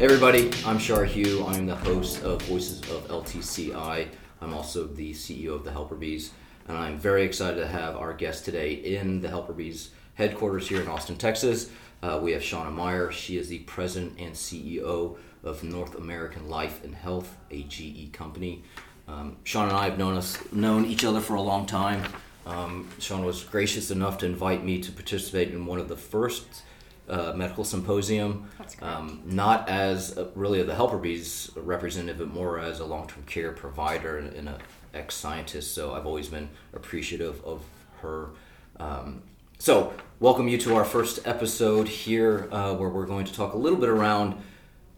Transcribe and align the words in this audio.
Hey 0.00 0.06
everybody, 0.06 0.50
I'm 0.64 0.78
Char 0.78 1.04
Hu. 1.04 1.44
I'm 1.44 1.66
the 1.66 1.76
host 1.76 2.22
of 2.22 2.40
Voices 2.44 2.80
of 2.90 3.06
LTCI. 3.08 4.08
I'm 4.40 4.54
also 4.54 4.86
the 4.86 5.12
CEO 5.12 5.50
of 5.54 5.62
the 5.62 5.70
Helper 5.70 5.94
Bees, 5.94 6.30
and 6.66 6.78
I'm 6.78 6.98
very 6.98 7.22
excited 7.22 7.60
to 7.60 7.66
have 7.66 7.96
our 7.96 8.14
guest 8.14 8.46
today 8.46 8.72
in 8.72 9.20
the 9.20 9.28
Helper 9.28 9.52
Bees 9.52 9.90
headquarters 10.14 10.70
here 10.70 10.80
in 10.80 10.88
Austin, 10.88 11.16
Texas. 11.16 11.70
Uh, 12.02 12.18
we 12.22 12.32
have 12.32 12.40
Shawna 12.40 12.72
Meyer. 12.72 13.12
She 13.12 13.36
is 13.36 13.50
the 13.50 13.58
president 13.58 14.18
and 14.18 14.32
CEO 14.32 15.18
of 15.44 15.62
North 15.62 15.94
American 15.94 16.48
Life 16.48 16.82
and 16.82 16.94
Health, 16.94 17.36
a 17.50 17.64
GE 17.64 18.10
company. 18.14 18.64
Um, 19.06 19.36
Shawna 19.44 19.64
and 19.64 19.76
I 19.76 19.84
have 19.84 19.98
known 19.98 20.16
us 20.16 20.38
known 20.50 20.86
each 20.86 21.04
other 21.04 21.20
for 21.20 21.34
a 21.34 21.42
long 21.42 21.66
time. 21.66 22.10
Um, 22.46 22.88
Shawna 23.00 23.26
was 23.26 23.44
gracious 23.44 23.90
enough 23.90 24.16
to 24.20 24.24
invite 24.24 24.64
me 24.64 24.80
to 24.80 24.92
participate 24.92 25.50
in 25.50 25.66
one 25.66 25.78
of 25.78 25.88
the 25.88 25.96
first 25.98 26.62
uh, 27.10 27.32
medical 27.34 27.64
symposium. 27.64 28.48
Um, 28.80 29.22
not 29.26 29.68
as 29.68 30.16
uh, 30.16 30.28
really 30.34 30.62
the 30.62 30.74
Helper 30.74 30.98
Bees 30.98 31.50
representative, 31.56 32.18
but 32.18 32.32
more 32.32 32.58
as 32.58 32.80
a 32.80 32.84
long-term 32.84 33.24
care 33.24 33.52
provider 33.52 34.18
and, 34.18 34.34
and 34.34 34.48
a 34.48 34.58
ex-scientist. 34.94 35.74
So 35.74 35.94
I've 35.94 36.06
always 36.06 36.28
been 36.28 36.48
appreciative 36.72 37.44
of 37.44 37.62
her. 38.02 38.30
Um, 38.78 39.22
so 39.58 39.92
welcome 40.20 40.48
you 40.48 40.58
to 40.58 40.74
our 40.74 40.84
first 40.84 41.26
episode 41.26 41.86
here, 41.86 42.48
uh, 42.50 42.74
where 42.74 42.88
we're 42.88 43.06
going 43.06 43.26
to 43.26 43.32
talk 43.32 43.52
a 43.52 43.58
little 43.58 43.78
bit 43.78 43.88
around 43.88 44.40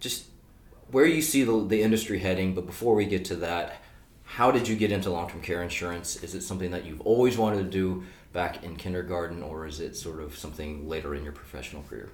just 0.01 0.27
where 0.91 1.07
you 1.07 1.23
see 1.23 1.43
the, 1.43 1.67
the 1.67 1.83
industry 1.83 2.21
heading. 2.21 2.55
But 2.55 2.67
before 2.67 2.95
we 2.95 3.07
get 3.07 3.25
to 3.27 3.37
that, 3.37 3.82
how 4.37 4.51
did 4.51 4.67
you 4.67 4.75
get 4.75 4.91
into 4.91 5.11
long-term 5.11 5.43
care 5.43 5.63
insurance? 5.63 6.23
Is 6.23 6.35
it 6.35 6.41
something 6.41 6.71
that 6.71 6.87
you've 6.87 7.03
always 7.03 7.37
wanted 7.37 7.65
to 7.65 7.71
do 7.71 8.05
back 8.33 8.65
in 8.65 8.77
kindergarten, 8.77 9.43
or 9.43 9.67
is 9.67 9.79
it 9.79 9.95
sort 9.95 10.23
of 10.23 10.39
something 10.39 10.89
later 10.89 11.15
in 11.15 11.23
your 11.23 11.35
professional 11.35 11.83
career? 11.83 12.09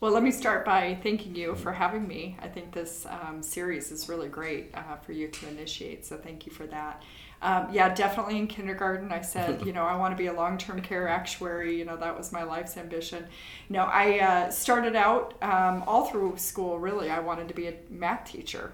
Well, 0.00 0.10
let 0.10 0.22
me 0.22 0.30
start 0.30 0.64
by 0.64 0.98
thanking 1.02 1.34
you 1.34 1.54
for 1.54 1.70
having 1.70 2.08
me. 2.08 2.38
I 2.40 2.48
think 2.48 2.72
this 2.72 3.04
um, 3.04 3.42
series 3.42 3.92
is 3.92 4.08
really 4.08 4.28
great 4.28 4.70
uh, 4.74 4.96
for 4.96 5.12
you 5.12 5.28
to 5.28 5.48
initiate, 5.48 6.06
so 6.06 6.16
thank 6.16 6.46
you 6.46 6.52
for 6.52 6.66
that. 6.68 7.02
Um, 7.42 7.68
yeah, 7.70 7.94
definitely 7.94 8.38
in 8.38 8.46
kindergarten, 8.46 9.12
I 9.12 9.20
said, 9.20 9.60
you 9.66 9.74
know, 9.74 9.84
I 9.84 9.96
want 9.96 10.12
to 10.12 10.16
be 10.16 10.28
a 10.28 10.32
long 10.32 10.56
term 10.56 10.80
care 10.80 11.08
actuary. 11.08 11.78
You 11.78 11.84
know, 11.84 11.98
that 11.98 12.16
was 12.16 12.32
my 12.32 12.44
life's 12.44 12.78
ambition. 12.78 13.26
No, 13.68 13.80
I 13.80 14.20
uh, 14.20 14.50
started 14.50 14.96
out 14.96 15.34
um, 15.42 15.84
all 15.86 16.06
through 16.06 16.38
school, 16.38 16.78
really. 16.78 17.10
I 17.10 17.20
wanted 17.20 17.48
to 17.48 17.54
be 17.54 17.66
a 17.66 17.74
math 17.90 18.24
teacher. 18.24 18.72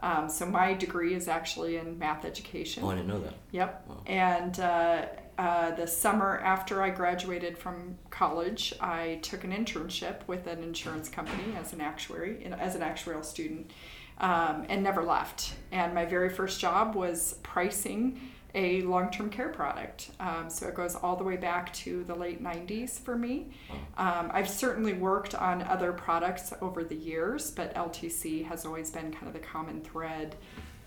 Um, 0.00 0.28
so 0.28 0.46
my 0.46 0.74
degree 0.74 1.14
is 1.14 1.26
actually 1.26 1.76
in 1.78 1.98
math 1.98 2.24
education. 2.24 2.84
Oh, 2.84 2.90
I 2.90 2.96
didn't 2.96 3.08
know 3.08 3.20
that. 3.20 3.34
Yep. 3.52 3.84
Wow. 3.88 4.02
And 4.06 4.60
uh, 4.60 5.06
uh, 5.38 5.70
the 5.74 5.86
summer 5.86 6.38
after 6.38 6.82
I 6.82 6.90
graduated 6.90 7.56
from 7.56 7.96
college, 8.10 8.74
I 8.80 9.18
took 9.22 9.44
an 9.44 9.52
internship 9.52 10.26
with 10.26 10.46
an 10.46 10.62
insurance 10.62 11.08
company 11.08 11.54
as 11.58 11.72
an 11.72 11.80
actuary, 11.80 12.44
as 12.58 12.74
an 12.74 12.82
actuarial 12.82 13.24
student, 13.24 13.70
um, 14.18 14.66
and 14.68 14.82
never 14.82 15.02
left. 15.02 15.54
And 15.72 15.94
my 15.94 16.04
very 16.04 16.28
first 16.28 16.60
job 16.60 16.94
was 16.94 17.38
pricing 17.42 18.20
a 18.56 18.80
long 18.82 19.10
term 19.10 19.30
care 19.30 19.50
product. 19.50 20.10
Um, 20.18 20.48
so 20.48 20.66
it 20.66 20.74
goes 20.74 20.96
all 20.96 21.14
the 21.14 21.22
way 21.22 21.36
back 21.36 21.72
to 21.74 22.02
the 22.04 22.14
late 22.14 22.42
90s 22.42 22.98
for 22.98 23.16
me. 23.16 23.50
Um, 23.98 24.30
I've 24.32 24.48
certainly 24.48 24.94
worked 24.94 25.34
on 25.34 25.62
other 25.62 25.92
products 25.92 26.52
over 26.62 26.82
the 26.82 26.96
years, 26.96 27.50
but 27.50 27.74
LTC 27.74 28.46
has 28.46 28.64
always 28.64 28.90
been 28.90 29.12
kind 29.12 29.28
of 29.28 29.34
the 29.34 29.46
common 29.46 29.82
thread 29.82 30.34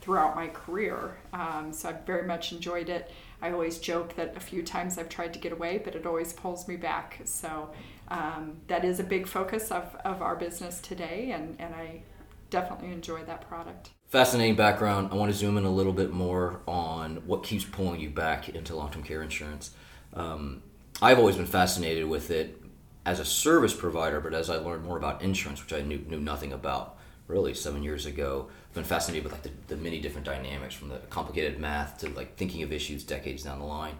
throughout 0.02 0.36
my 0.36 0.48
career. 0.48 1.18
Um, 1.32 1.72
so 1.72 1.90
I've 1.90 2.06
very 2.06 2.26
much 2.26 2.52
enjoyed 2.52 2.90
it. 2.90 3.12
I 3.42 3.52
always 3.52 3.78
joke 3.78 4.16
that 4.16 4.36
a 4.36 4.40
few 4.40 4.64
times 4.64 4.98
I've 4.98 5.10
tried 5.10 5.34
to 5.34 5.40
get 5.40 5.52
away, 5.52 5.80
but 5.84 5.96
it 5.96 6.06
always 6.08 6.34
pulls 6.34 6.68
me 6.68 6.76
back. 6.76 7.20
So 7.26 7.70
um, 8.08 8.58
that 8.68 8.84
is 8.84 9.00
a 9.00 9.04
big 9.04 9.28
focus 9.28 9.72
of, 9.72 9.96
of 10.04 10.22
our 10.24 10.36
business 10.36 10.80
today, 10.82 11.32
and, 11.32 11.56
and 11.60 11.76
I 11.76 12.02
definitely 12.50 12.92
enjoy 12.92 13.24
that 13.26 13.48
product. 13.48 13.92
Fascinating 14.10 14.56
background. 14.56 15.10
I 15.12 15.16
want 15.16 15.32
to 15.32 15.38
zoom 15.38 15.56
in 15.56 15.66
a 15.66 15.70
little 15.70 15.94
bit 15.94 16.12
more 16.12 16.62
on 16.68 17.18
what 17.28 17.44
keeps 17.44 17.64
pulling 17.64 18.00
you 18.00 18.10
back 18.10 18.50
into 18.50 18.76
long 18.76 18.90
term 18.90 19.04
care 19.04 19.22
insurance. 19.22 19.70
Um, 20.16 20.64
I've 21.00 21.20
always 21.20 21.36
been 21.36 21.46
fascinated 21.46 22.06
with 22.06 22.32
it 22.32 22.60
as 23.06 23.20
a 23.20 23.26
service 23.26 23.76
provider, 23.76 24.20
but 24.20 24.34
as 24.34 24.50
I 24.50 24.56
learned 24.56 24.84
more 24.84 24.98
about 24.98 25.22
insurance, 25.22 25.62
which 25.62 25.74
I 25.74 25.82
knew, 25.82 26.00
knew 26.00 26.20
nothing 26.20 26.54
about 26.54 26.98
really 27.28 27.54
seven 27.54 27.84
years 27.84 28.08
ago, 28.08 28.48
I've 28.70 28.74
been 28.74 28.84
fascinated 28.84 29.26
with 29.26 29.34
like 29.34 29.44
the, 29.44 29.52
the 29.68 29.78
many 29.78 30.00
different 30.00 30.26
dynamics 30.26 30.74
from 30.74 30.90
the 30.90 30.98
complicated 31.12 31.60
math 31.60 32.00
to 32.00 32.10
like 32.10 32.36
thinking 32.36 32.64
of 32.64 32.74
issues 32.74 33.04
decades 33.04 33.44
down 33.44 33.60
the 33.60 33.66
line. 33.66 33.96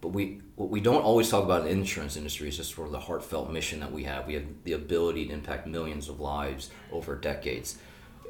But 0.00 0.08
we 0.08 0.40
what 0.56 0.70
we 0.70 0.80
don't 0.80 1.02
always 1.02 1.28
talk 1.28 1.44
about 1.44 1.60
in 1.60 1.66
the 1.66 1.72
insurance 1.72 2.16
industry 2.16 2.48
is 2.48 2.56
just 2.56 2.74
sort 2.74 2.86
of 2.86 2.92
the 2.92 3.00
heartfelt 3.00 3.52
mission 3.52 3.80
that 3.80 3.92
we 3.92 4.04
have. 4.04 4.26
We 4.26 4.32
have 4.32 4.44
the 4.64 4.72
ability 4.72 5.26
to 5.26 5.32
impact 5.34 5.66
millions 5.66 6.08
of 6.08 6.20
lives 6.20 6.70
over 6.90 7.14
decades. 7.14 7.76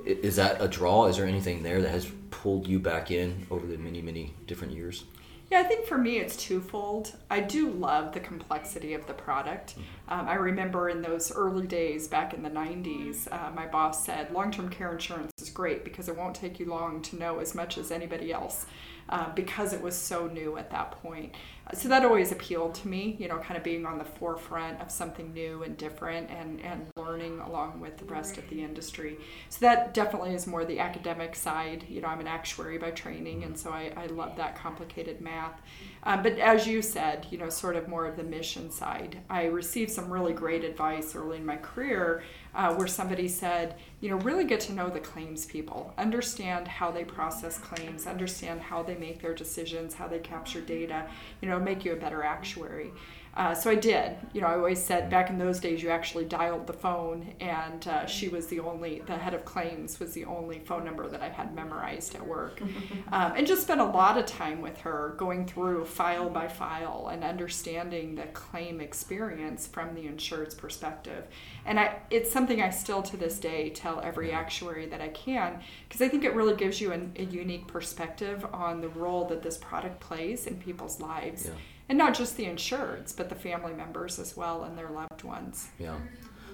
Is 0.05 0.37
that 0.37 0.61
a 0.61 0.69
draw? 0.69 1.07
Is 1.07 1.17
there 1.17 1.27
anything 1.27 1.63
there 1.63 1.81
that 1.81 1.91
has 1.91 2.11
pulled 2.31 2.67
you 2.67 2.79
back 2.79 3.11
in 3.11 3.47
over 3.51 3.67
the 3.67 3.79
many, 3.79 4.03
many 4.03 4.35
different 4.47 4.75
years? 4.75 5.05
Yeah, 5.53 5.61
I 5.61 5.65
think 5.65 5.85
for 5.85 5.99
me 5.99 6.17
it's 6.17 6.35
twofold. 6.35 7.15
I 7.31 7.41
do 7.41 7.69
love 7.69 8.15
the 8.15 8.21
complexity 8.21 8.95
of 8.95 9.07
the 9.07 9.13
product. 9.13 9.75
Um, 10.09 10.27
I 10.27 10.35
remember 10.35 10.89
in 10.89 11.03
those 11.03 11.31
early 11.31 11.67
days 11.67 12.09
back 12.09 12.33
in 12.33 12.43
the 12.43 12.49
90s, 12.49 13.31
uh, 13.31 13.51
my 13.55 13.67
boss 13.67 14.03
said 14.03 14.33
long 14.33 14.51
term 14.51 14.71
care 14.71 14.93
insurance 14.93 15.31
is 15.43 15.51
great 15.51 15.85
because 15.85 16.09
it 16.09 16.17
won't 16.17 16.35
take 16.35 16.59
you 16.59 16.65
long 16.65 17.03
to 17.03 17.17
know 17.17 17.39
as 17.39 17.55
much 17.55 17.77
as 17.77 17.91
anybody 17.91 18.33
else 18.33 18.65
uh, 19.11 19.31
because 19.35 19.75
it 19.75 19.83
was 19.83 19.95
so 19.95 20.27
new 20.27 20.57
at 20.57 20.71
that 20.71 20.93
point. 21.03 21.35
So 21.75 21.89
that 21.89 22.05
always 22.05 22.33
appealed 22.33 22.75
to 22.77 22.89
me, 22.89 23.17
you 23.19 23.29
know, 23.29 23.39
kind 23.39 23.57
of 23.57 23.63
being 23.63 23.87
on 23.87 23.97
the 23.97 24.05
forefront 24.05 24.81
of 24.81 24.91
something 24.91 25.33
new 25.33 25.63
and 25.63 25.77
different 25.77 26.31
and, 26.31 26.61
and 26.61 26.87
learning 26.97 27.41
along 27.41 27.81
with 27.81 27.97
the 27.97 28.05
rest 28.05 28.37
of 28.37 28.49
the 28.51 28.63
industry. 28.63 29.17
So 29.49 29.59
that 29.61 29.95
definitely 29.95 30.35
is 30.35 30.47
more 30.47 30.65
the 30.65 30.81
academic 30.81 31.35
side. 31.35 31.85
You 31.89 32.01
know, 32.01 32.09
I'm 32.09 32.21
an 32.21 32.27
actuary 32.27 32.79
by 32.79 32.91
training, 32.91 33.45
and 33.45 33.57
so 33.57 33.71
I, 33.71 33.93
I 33.97 34.07
love 34.07 34.37
that 34.37 34.57
complicated 34.57 35.21
math. 35.21 35.61
Um, 36.03 36.23
but 36.23 36.39
as 36.39 36.67
you 36.67 36.83
said, 36.83 37.27
you 37.31 37.39
know, 37.39 37.49
sort 37.49 37.77
of 37.77 37.89
more 37.89 38.07
of 38.07 38.17
the 38.17 38.25
mission 38.25 38.71
side. 38.71 39.19
I 39.31 39.45
received 39.45 39.93
some 39.93 40.13
really 40.13 40.33
great 40.33 40.65
advice 40.65 41.15
early 41.15 41.39
in 41.39 41.47
my 41.47 41.57
career 41.57 42.23
uh, 42.55 42.75
where 42.75 42.87
somebody 42.87 43.29
said, 43.29 43.77
you 44.01 44.11
know, 44.11 44.17
really 44.17 44.45
get 44.45 44.61
to 44.61 44.73
know 44.73 44.91
the 44.91 45.01
claims 45.01 45.47
people, 45.47 45.95
understand 45.97 46.69
how 46.69 46.91
they 46.91 47.05
process 47.05 47.59
claims, 47.59 48.07
understand 48.07 48.61
how 48.61 48.83
they 48.83 48.97
make 48.97 49.23
their 49.23 49.35
decisions, 49.35 49.95
how 49.95 50.07
they 50.07 50.19
capture 50.19 50.61
data, 50.61 51.07
you 51.41 51.49
know, 51.49 51.52
make 51.61 51.85
you 51.85 51.93
a 51.93 51.97
better 51.97 52.23
actuary. 52.23 52.93
Uh, 53.35 53.55
so 53.55 53.71
I 53.71 53.77
did. 53.77 54.17
You 54.35 54.43
know, 54.43 54.47
I 54.47 54.57
always 54.57 54.83
said 54.83 55.09
back 55.09 55.31
in 55.31 55.39
those 55.39 55.59
days 55.59 55.83
you 55.83 55.89
actually 55.89 56.27
dialed 56.27 56.67
the 56.67 56.75
phone, 56.75 57.33
and 57.41 57.87
uh, 57.89 58.07
she 58.07 58.29
was 58.29 58.49
the 58.49 58.61
only, 58.61 59.03
the 59.07 59.17
head 59.17 59.33
of 59.33 59.47
claims 59.47 59.99
was 59.99 60.13
the 60.13 60.27
only 60.27 60.59
phone 60.59 60.85
number 60.85 61.09
that 61.09 61.23
I 61.23 61.31
had 61.31 61.55
memorized 61.55 62.15
at 62.15 62.27
work. 62.27 62.61
um, 63.13 63.33
and 63.37 63.47
just 63.47 63.63
spent 63.63 63.81
a 63.81 63.85
lot 63.85 64.19
of 64.19 64.27
time 64.27 64.61
with 64.61 64.79
her 64.79 65.15
going 65.17 65.47
through 65.47 65.87
file 65.87 66.29
by 66.29 66.47
file 66.47 67.09
and 67.11 67.25
understanding 67.25 68.17
the 68.17 68.25
claim 68.35 68.81
experience 68.81 69.67
from 69.67 69.95
the 69.95 70.07
insured's 70.07 70.55
perspective. 70.55 71.25
And 71.65 71.81
I, 71.81 72.01
it's 72.11 72.31
something 72.31 72.61
I 72.61 72.69
still 72.69 73.03
to 73.03 73.17
this 73.17 73.39
day 73.39 73.71
tell 73.71 74.01
every 74.01 74.33
actuary 74.33 74.87
that 74.87 75.01
I 75.01 75.09
can 75.09 75.61
because 75.89 76.03
I 76.03 76.09
think 76.09 76.25
it 76.25 76.35
really 76.35 76.55
gives 76.55 76.81
you 76.81 76.93
an, 76.93 77.13
a 77.17 77.25
unique 77.25 77.67
perspective 77.67 78.45
on 78.53 78.83
the 78.83 78.89
role 78.89 79.27
that 79.29 79.43
this 79.43 79.57
product 79.57 80.01
plays 80.01 80.47
in 80.47 80.57
people's 80.57 81.01
lives. 81.01 81.47
Yeah. 81.47 81.53
And 81.93 81.99
not 81.99 82.15
just 82.15 82.39
the 82.39 82.45
insureds, 82.45 83.15
but 83.15 83.29
the 83.29 83.35
family 83.35 83.75
members 83.75 84.19
as 84.19 84.35
well 84.35 84.65
and 84.65 84.79
their 84.79 84.89
loved 84.89 85.25
ones. 85.25 85.69
Yeah. 85.79 85.99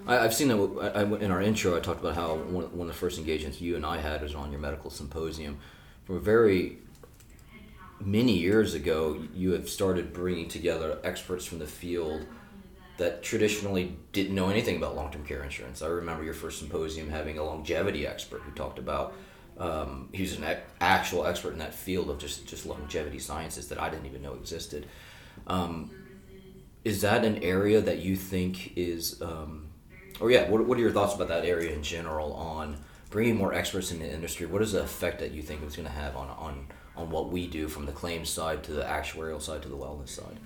I, 0.04 0.18
I've 0.18 0.34
seen 0.34 0.48
that 0.48 0.92
I, 0.96 1.04
in 1.04 1.30
our 1.30 1.40
intro. 1.40 1.76
I 1.76 1.80
talked 1.80 2.00
about 2.00 2.16
how 2.16 2.34
one, 2.34 2.76
one 2.76 2.88
of 2.88 2.92
the 2.92 2.98
first 2.98 3.20
engagements 3.20 3.60
you 3.60 3.76
and 3.76 3.86
I 3.86 3.98
had 3.98 4.20
was 4.20 4.34
on 4.34 4.50
your 4.50 4.60
medical 4.60 4.90
symposium. 4.90 5.60
From 6.06 6.20
very 6.20 6.78
many 8.00 8.36
years 8.36 8.74
ago, 8.74 9.22
you 9.32 9.52
have 9.52 9.68
started 9.68 10.12
bringing 10.12 10.48
together 10.48 10.98
experts 11.04 11.44
from 11.44 11.60
the 11.60 11.68
field 11.68 12.26
that 12.96 13.22
traditionally 13.22 13.96
didn't 14.10 14.34
know 14.34 14.48
anything 14.48 14.76
about 14.76 14.96
long-term 14.96 15.24
care 15.24 15.44
insurance. 15.44 15.82
I 15.82 15.86
remember 15.86 16.24
your 16.24 16.34
first 16.34 16.58
symposium 16.58 17.10
having 17.10 17.38
a 17.38 17.44
longevity 17.44 18.08
expert 18.08 18.42
who 18.42 18.50
talked 18.50 18.80
about. 18.80 19.14
Um, 19.56 20.08
he 20.12 20.22
was 20.22 20.36
an 20.36 20.56
actual 20.80 21.26
expert 21.26 21.52
in 21.52 21.58
that 21.60 21.74
field 21.74 22.10
of 22.10 22.18
just 22.18 22.44
just 22.48 22.66
longevity 22.66 23.20
sciences 23.20 23.68
that 23.68 23.80
I 23.80 23.88
didn't 23.88 24.06
even 24.06 24.20
know 24.20 24.34
existed. 24.34 24.88
Um, 25.46 25.90
is 26.84 27.02
that 27.02 27.24
an 27.24 27.42
area 27.42 27.80
that 27.80 27.98
you 27.98 28.16
think 28.16 28.76
is 28.76 29.20
um, 29.20 29.68
or 30.20 30.30
yeah 30.30 30.48
what, 30.48 30.64
what 30.66 30.78
are 30.78 30.80
your 30.80 30.90
thoughts 30.90 31.14
about 31.14 31.28
that 31.28 31.44
area 31.44 31.72
in 31.72 31.82
general 31.82 32.32
on 32.34 32.82
bringing 33.10 33.36
more 33.36 33.54
experts 33.54 33.90
in 33.90 33.98
the 33.98 34.10
industry? 34.10 34.46
What 34.46 34.62
is 34.62 34.72
the 34.72 34.82
effect 34.82 35.20
that 35.20 35.32
you 35.32 35.42
think 35.42 35.62
it's 35.62 35.76
going 35.76 35.88
to 35.88 35.94
have 35.94 36.16
on, 36.16 36.28
on 36.30 36.66
on 36.96 37.10
what 37.10 37.30
we 37.30 37.46
do 37.46 37.68
from 37.68 37.86
the 37.86 37.92
claims 37.92 38.28
side 38.28 38.62
to 38.64 38.72
the 38.72 38.82
actuarial 38.82 39.40
side 39.40 39.62
to 39.62 39.68
the 39.68 39.76
wellness 39.76 40.08
side 40.08 40.38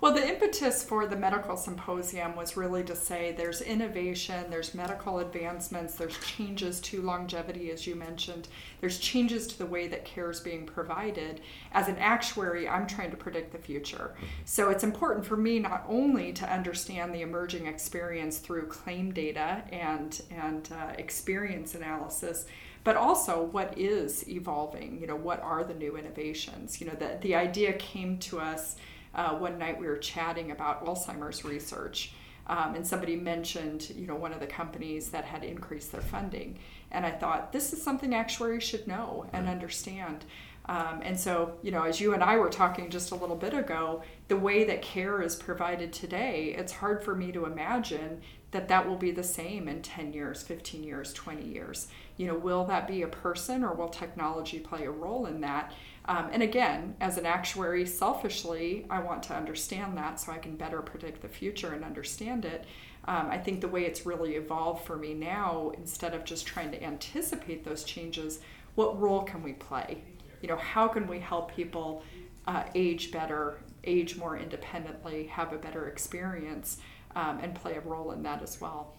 Well, 0.00 0.14
the 0.14 0.28
impetus 0.28 0.84
for 0.84 1.08
the 1.08 1.16
medical 1.16 1.56
symposium 1.56 2.36
was 2.36 2.56
really 2.56 2.84
to 2.84 2.94
say 2.94 3.32
there's 3.32 3.60
innovation, 3.60 4.44
there's 4.48 4.72
medical 4.72 5.18
advancements, 5.18 5.94
there's 5.94 6.16
changes 6.20 6.78
to 6.82 7.02
longevity, 7.02 7.72
as 7.72 7.84
you 7.84 7.96
mentioned, 7.96 8.46
there's 8.80 9.00
changes 9.00 9.48
to 9.48 9.58
the 9.58 9.66
way 9.66 9.88
that 9.88 10.04
care 10.04 10.30
is 10.30 10.38
being 10.38 10.66
provided. 10.66 11.40
As 11.72 11.88
an 11.88 11.96
actuary, 11.98 12.68
I'm 12.68 12.86
trying 12.86 13.10
to 13.10 13.16
predict 13.16 13.50
the 13.50 13.58
future. 13.58 14.14
So 14.44 14.70
it's 14.70 14.84
important 14.84 15.26
for 15.26 15.36
me 15.36 15.58
not 15.58 15.84
only 15.88 16.32
to 16.34 16.48
understand 16.48 17.12
the 17.12 17.22
emerging 17.22 17.66
experience 17.66 18.38
through 18.38 18.68
claim 18.68 19.12
data 19.12 19.64
and, 19.72 20.22
and 20.30 20.70
uh, 20.72 20.92
experience 20.96 21.74
analysis, 21.74 22.46
but 22.84 22.94
also 22.94 23.42
what 23.42 23.76
is 23.76 24.26
evolving 24.28 24.98
you 25.00 25.06
know 25.06 25.16
what 25.16 25.42
are 25.42 25.64
the 25.64 25.74
new 25.74 25.96
innovations 25.96 26.80
you 26.80 26.86
know 26.86 26.94
the, 26.94 27.18
the 27.20 27.34
idea 27.34 27.72
came 27.74 28.16
to 28.16 28.38
us 28.38 28.76
uh, 29.14 29.34
one 29.36 29.58
night 29.58 29.78
we 29.78 29.86
were 29.86 29.96
chatting 29.96 30.50
about 30.50 30.84
Alzheimer's 30.84 31.44
research. 31.44 32.12
Um, 32.46 32.74
and 32.74 32.86
somebody 32.86 33.14
mentioned, 33.14 33.90
you 33.94 34.06
know, 34.06 34.14
one 34.14 34.32
of 34.32 34.40
the 34.40 34.46
companies 34.46 35.10
that 35.10 35.24
had 35.24 35.44
increased 35.44 35.92
their 35.92 36.00
funding, 36.00 36.58
and 36.90 37.04
I 37.04 37.10
thought 37.10 37.52
this 37.52 37.74
is 37.74 37.82
something 37.82 38.14
actuaries 38.14 38.62
should 38.62 38.86
know 38.88 39.26
and 39.34 39.46
understand. 39.46 40.24
Um, 40.68 41.00
and 41.02 41.18
so, 41.18 41.54
you 41.62 41.70
know, 41.70 41.84
as 41.84 42.00
you 42.00 42.12
and 42.12 42.22
I 42.22 42.36
were 42.36 42.50
talking 42.50 42.90
just 42.90 43.10
a 43.10 43.14
little 43.14 43.36
bit 43.36 43.54
ago, 43.54 44.02
the 44.28 44.36
way 44.36 44.64
that 44.64 44.82
care 44.82 45.22
is 45.22 45.34
provided 45.34 45.92
today, 45.92 46.54
it's 46.58 46.72
hard 46.72 47.02
for 47.02 47.14
me 47.14 47.32
to 47.32 47.46
imagine 47.46 48.20
that 48.50 48.68
that 48.68 48.86
will 48.86 48.96
be 48.96 49.10
the 49.10 49.22
same 49.22 49.68
in 49.68 49.82
10 49.82 50.12
years, 50.12 50.42
15 50.42 50.82
years, 50.82 51.12
20 51.12 51.46
years. 51.46 51.88
You 52.16 52.26
know, 52.26 52.34
will 52.34 52.64
that 52.66 52.86
be 52.86 53.02
a 53.02 53.08
person 53.08 53.62
or 53.62 53.74
will 53.74 53.88
technology 53.88 54.58
play 54.58 54.84
a 54.84 54.90
role 54.90 55.26
in 55.26 55.40
that? 55.42 55.72
Um, 56.06 56.30
and 56.32 56.42
again, 56.42 56.96
as 57.00 57.18
an 57.18 57.26
actuary, 57.26 57.86
selfishly, 57.86 58.86
I 58.88 59.00
want 59.00 59.22
to 59.24 59.34
understand 59.34 59.96
that 59.98 60.20
so 60.20 60.32
I 60.32 60.38
can 60.38 60.56
better 60.56 60.80
predict 60.80 61.20
the 61.20 61.28
future 61.28 61.74
and 61.74 61.84
understand 61.84 62.44
it. 62.46 62.64
Um, 63.06 63.28
I 63.30 63.38
think 63.38 63.60
the 63.60 63.68
way 63.68 63.84
it's 63.84 64.06
really 64.06 64.36
evolved 64.36 64.86
for 64.86 64.96
me 64.96 65.14
now, 65.14 65.72
instead 65.76 66.14
of 66.14 66.24
just 66.24 66.46
trying 66.46 66.70
to 66.72 66.82
anticipate 66.82 67.64
those 67.64 67.84
changes, 67.84 68.40
what 68.74 69.00
role 69.00 69.22
can 69.22 69.42
we 69.42 69.52
play? 69.54 70.02
You 70.40 70.48
know, 70.48 70.56
how 70.56 70.88
can 70.88 71.06
we 71.06 71.20
help 71.20 71.54
people 71.54 72.02
uh, 72.46 72.64
age 72.74 73.10
better, 73.10 73.58
age 73.84 74.16
more 74.16 74.36
independently, 74.36 75.26
have 75.26 75.52
a 75.52 75.58
better 75.58 75.88
experience, 75.88 76.78
um, 77.14 77.38
and 77.42 77.54
play 77.54 77.74
a 77.74 77.80
role 77.80 78.12
in 78.12 78.22
that 78.22 78.42
as 78.42 78.60
well? 78.60 78.94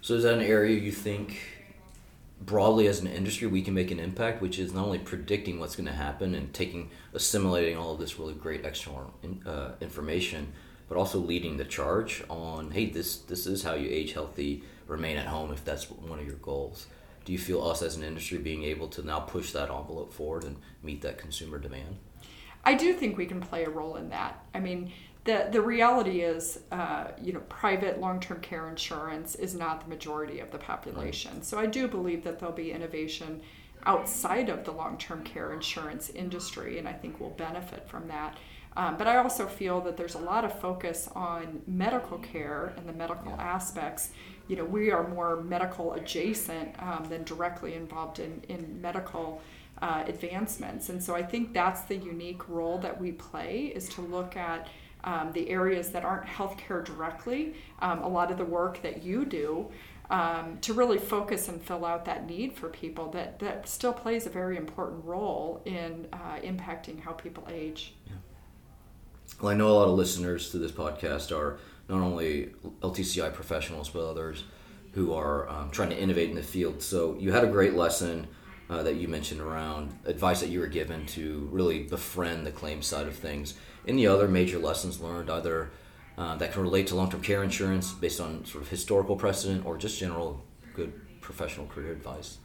So, 0.00 0.14
is 0.14 0.24
that 0.24 0.34
an 0.34 0.42
area 0.42 0.78
you 0.78 0.92
think 0.92 1.38
broadly 2.44 2.86
as 2.86 3.00
an 3.00 3.06
industry 3.06 3.46
we 3.46 3.62
can 3.62 3.74
make 3.74 3.90
an 3.90 4.00
impact 4.00 4.42
which 4.42 4.58
is 4.58 4.72
not 4.72 4.84
only 4.84 4.98
predicting 4.98 5.60
what's 5.60 5.76
going 5.76 5.86
to 5.86 5.92
happen 5.92 6.34
and 6.34 6.52
taking 6.52 6.90
assimilating 7.14 7.76
all 7.76 7.92
of 7.92 8.00
this 8.00 8.18
really 8.18 8.34
great 8.34 8.64
external 8.64 9.12
uh, 9.46 9.70
information 9.80 10.52
but 10.88 10.98
also 10.98 11.18
leading 11.18 11.56
the 11.56 11.64
charge 11.64 12.24
on 12.28 12.70
hey 12.72 12.86
this 12.86 13.18
this 13.18 13.46
is 13.46 13.62
how 13.62 13.74
you 13.74 13.88
age 13.88 14.12
healthy 14.12 14.62
remain 14.86 15.16
at 15.16 15.26
home 15.26 15.52
if 15.52 15.64
that's 15.64 15.88
one 15.90 16.18
of 16.18 16.26
your 16.26 16.36
goals 16.36 16.86
do 17.24 17.32
you 17.32 17.38
feel 17.38 17.62
us 17.62 17.82
as 17.82 17.96
an 17.96 18.02
industry 18.02 18.38
being 18.38 18.64
able 18.64 18.88
to 18.88 19.02
now 19.02 19.20
push 19.20 19.52
that 19.52 19.70
envelope 19.70 20.12
forward 20.12 20.44
and 20.44 20.56
meet 20.82 21.02
that 21.02 21.18
consumer 21.18 21.58
demand 21.58 21.98
i 22.64 22.74
do 22.74 22.92
think 22.92 23.16
we 23.16 23.26
can 23.26 23.40
play 23.40 23.64
a 23.64 23.70
role 23.70 23.96
in 23.96 24.08
that 24.08 24.44
i 24.54 24.60
mean 24.60 24.92
the 25.24 25.48
the 25.50 25.60
reality 25.60 26.20
is, 26.22 26.60
uh, 26.72 27.08
you 27.20 27.32
know, 27.32 27.40
private 27.48 28.00
long 28.00 28.18
term 28.18 28.40
care 28.40 28.68
insurance 28.68 29.34
is 29.36 29.54
not 29.54 29.82
the 29.82 29.88
majority 29.88 30.40
of 30.40 30.50
the 30.50 30.58
population. 30.58 31.34
Right. 31.34 31.44
So 31.44 31.58
I 31.58 31.66
do 31.66 31.86
believe 31.86 32.24
that 32.24 32.40
there'll 32.40 32.54
be 32.54 32.72
innovation 32.72 33.40
outside 33.84 34.48
of 34.48 34.64
the 34.64 34.72
long 34.72 34.98
term 34.98 35.22
care 35.22 35.52
insurance 35.52 36.10
industry, 36.10 36.78
and 36.78 36.88
I 36.88 36.92
think 36.92 37.20
we'll 37.20 37.30
benefit 37.30 37.88
from 37.88 38.08
that. 38.08 38.36
Um, 38.76 38.96
but 38.96 39.06
I 39.06 39.16
also 39.16 39.46
feel 39.46 39.80
that 39.82 39.96
there's 39.96 40.14
a 40.14 40.20
lot 40.20 40.44
of 40.44 40.58
focus 40.58 41.08
on 41.14 41.62
medical 41.66 42.18
care 42.18 42.72
and 42.76 42.88
the 42.88 42.92
medical 42.92 43.32
yeah. 43.32 43.42
aspects. 43.42 44.10
You 44.48 44.56
know, 44.56 44.64
we 44.64 44.90
are 44.90 45.06
more 45.06 45.42
medical 45.42 45.92
adjacent 45.94 46.74
um, 46.82 47.06
than 47.08 47.24
directly 47.24 47.74
involved 47.74 48.18
in, 48.18 48.42
in 48.48 48.80
medical 48.80 49.42
uh, 49.80 50.04
advancements. 50.06 50.88
And 50.88 51.02
so 51.02 51.14
I 51.14 51.22
think 51.22 51.52
that's 51.52 51.82
the 51.82 51.96
unique 51.96 52.48
role 52.48 52.78
that 52.78 52.98
we 53.00 53.12
play 53.12 53.72
is 53.74 53.88
to 53.90 54.00
look 54.00 54.36
at 54.36 54.68
um, 55.04 55.32
the 55.32 55.50
areas 55.50 55.90
that 55.90 56.04
aren't 56.04 56.26
healthcare 56.26 56.84
directly, 56.84 57.54
um, 57.80 58.02
a 58.02 58.08
lot 58.08 58.30
of 58.30 58.38
the 58.38 58.44
work 58.44 58.80
that 58.82 59.02
you 59.02 59.24
do, 59.24 59.68
um, 60.10 60.58
to 60.60 60.72
really 60.74 60.98
focus 60.98 61.48
and 61.48 61.60
fill 61.60 61.84
out 61.84 62.04
that 62.04 62.26
need 62.26 62.52
for 62.52 62.68
people 62.68 63.10
that, 63.10 63.38
that 63.40 63.68
still 63.68 63.92
plays 63.92 64.26
a 64.26 64.30
very 64.30 64.56
important 64.56 65.04
role 65.04 65.60
in 65.64 66.06
uh, 66.12 66.36
impacting 66.44 67.00
how 67.00 67.12
people 67.12 67.46
age. 67.50 67.94
Yeah. 68.06 68.12
Well, 69.42 69.50
I 69.50 69.56
know 69.56 69.70
a 69.70 69.74
lot 69.74 69.88
of 69.88 69.94
listeners 69.94 70.50
to 70.50 70.58
this 70.58 70.70
podcast 70.70 71.36
are 71.36 71.58
not 71.88 72.00
only 72.00 72.54
LTCI 72.80 73.34
professionals, 73.34 73.88
but 73.88 74.08
others 74.08 74.44
who 74.92 75.12
are 75.12 75.48
um, 75.48 75.68
trying 75.70 75.90
to 75.90 75.98
innovate 75.98 76.30
in 76.30 76.36
the 76.36 76.44
field. 76.44 76.80
So 76.80 77.16
you 77.18 77.32
had 77.32 77.42
a 77.42 77.48
great 77.48 77.74
lesson. 77.74 78.28
Uh, 78.70 78.82
that 78.82 78.94
you 78.94 79.06
mentioned 79.06 79.40
around 79.40 79.92
advice 80.06 80.40
that 80.40 80.48
you 80.48 80.58
were 80.58 80.68
given 80.68 81.04
to 81.04 81.46
really 81.52 81.82
befriend 81.82 82.46
the 82.46 82.50
claim 82.50 82.80
side 82.80 83.06
of 83.06 83.14
things 83.14 83.52
any 83.86 84.06
other 84.06 84.26
major 84.26 84.58
lessons 84.58 84.98
learned, 84.98 85.28
either 85.28 85.70
uh, 86.16 86.36
that 86.36 86.52
can 86.52 86.62
relate 86.62 86.86
to 86.86 86.94
long 86.94 87.10
term 87.10 87.20
care 87.20 87.42
insurance 87.42 87.92
based 87.92 88.18
on 88.18 88.46
sort 88.46 88.62
of 88.62 88.70
historical 88.70 89.14
precedent 89.14 89.66
or 89.66 89.76
just 89.76 89.98
general 89.98 90.42
good 90.74 90.92
professional 91.20 91.66
career 91.66 91.92
advice? 91.92 92.38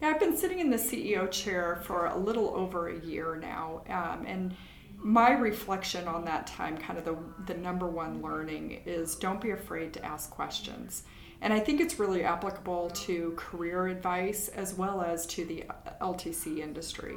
Yeah, 0.00 0.08
I've 0.08 0.20
been 0.20 0.36
sitting 0.36 0.60
in 0.60 0.70
the 0.70 0.78
CEO 0.78 1.30
chair 1.30 1.82
for 1.84 2.06
a 2.06 2.16
little 2.16 2.54
over 2.54 2.88
a 2.88 2.98
year 3.00 3.36
now, 3.36 3.82
um, 3.90 4.24
and 4.26 4.54
my 5.00 5.30
reflection 5.30 6.08
on 6.08 6.24
that 6.24 6.46
time, 6.46 6.76
kind 6.76 6.98
of 6.98 7.04
the, 7.04 7.16
the 7.46 7.54
number 7.54 7.86
one 7.86 8.20
learning, 8.20 8.82
is 8.84 9.14
don't 9.14 9.40
be 9.40 9.50
afraid 9.50 9.92
to 9.94 10.04
ask 10.04 10.30
questions. 10.30 11.04
And 11.40 11.52
I 11.52 11.60
think 11.60 11.80
it's 11.80 11.98
really 12.00 12.24
applicable 12.24 12.90
to 12.90 13.32
career 13.36 13.86
advice 13.86 14.48
as 14.48 14.74
well 14.74 15.00
as 15.00 15.24
to 15.26 15.44
the 15.44 15.64
LTC 16.00 16.58
industry. 16.58 17.16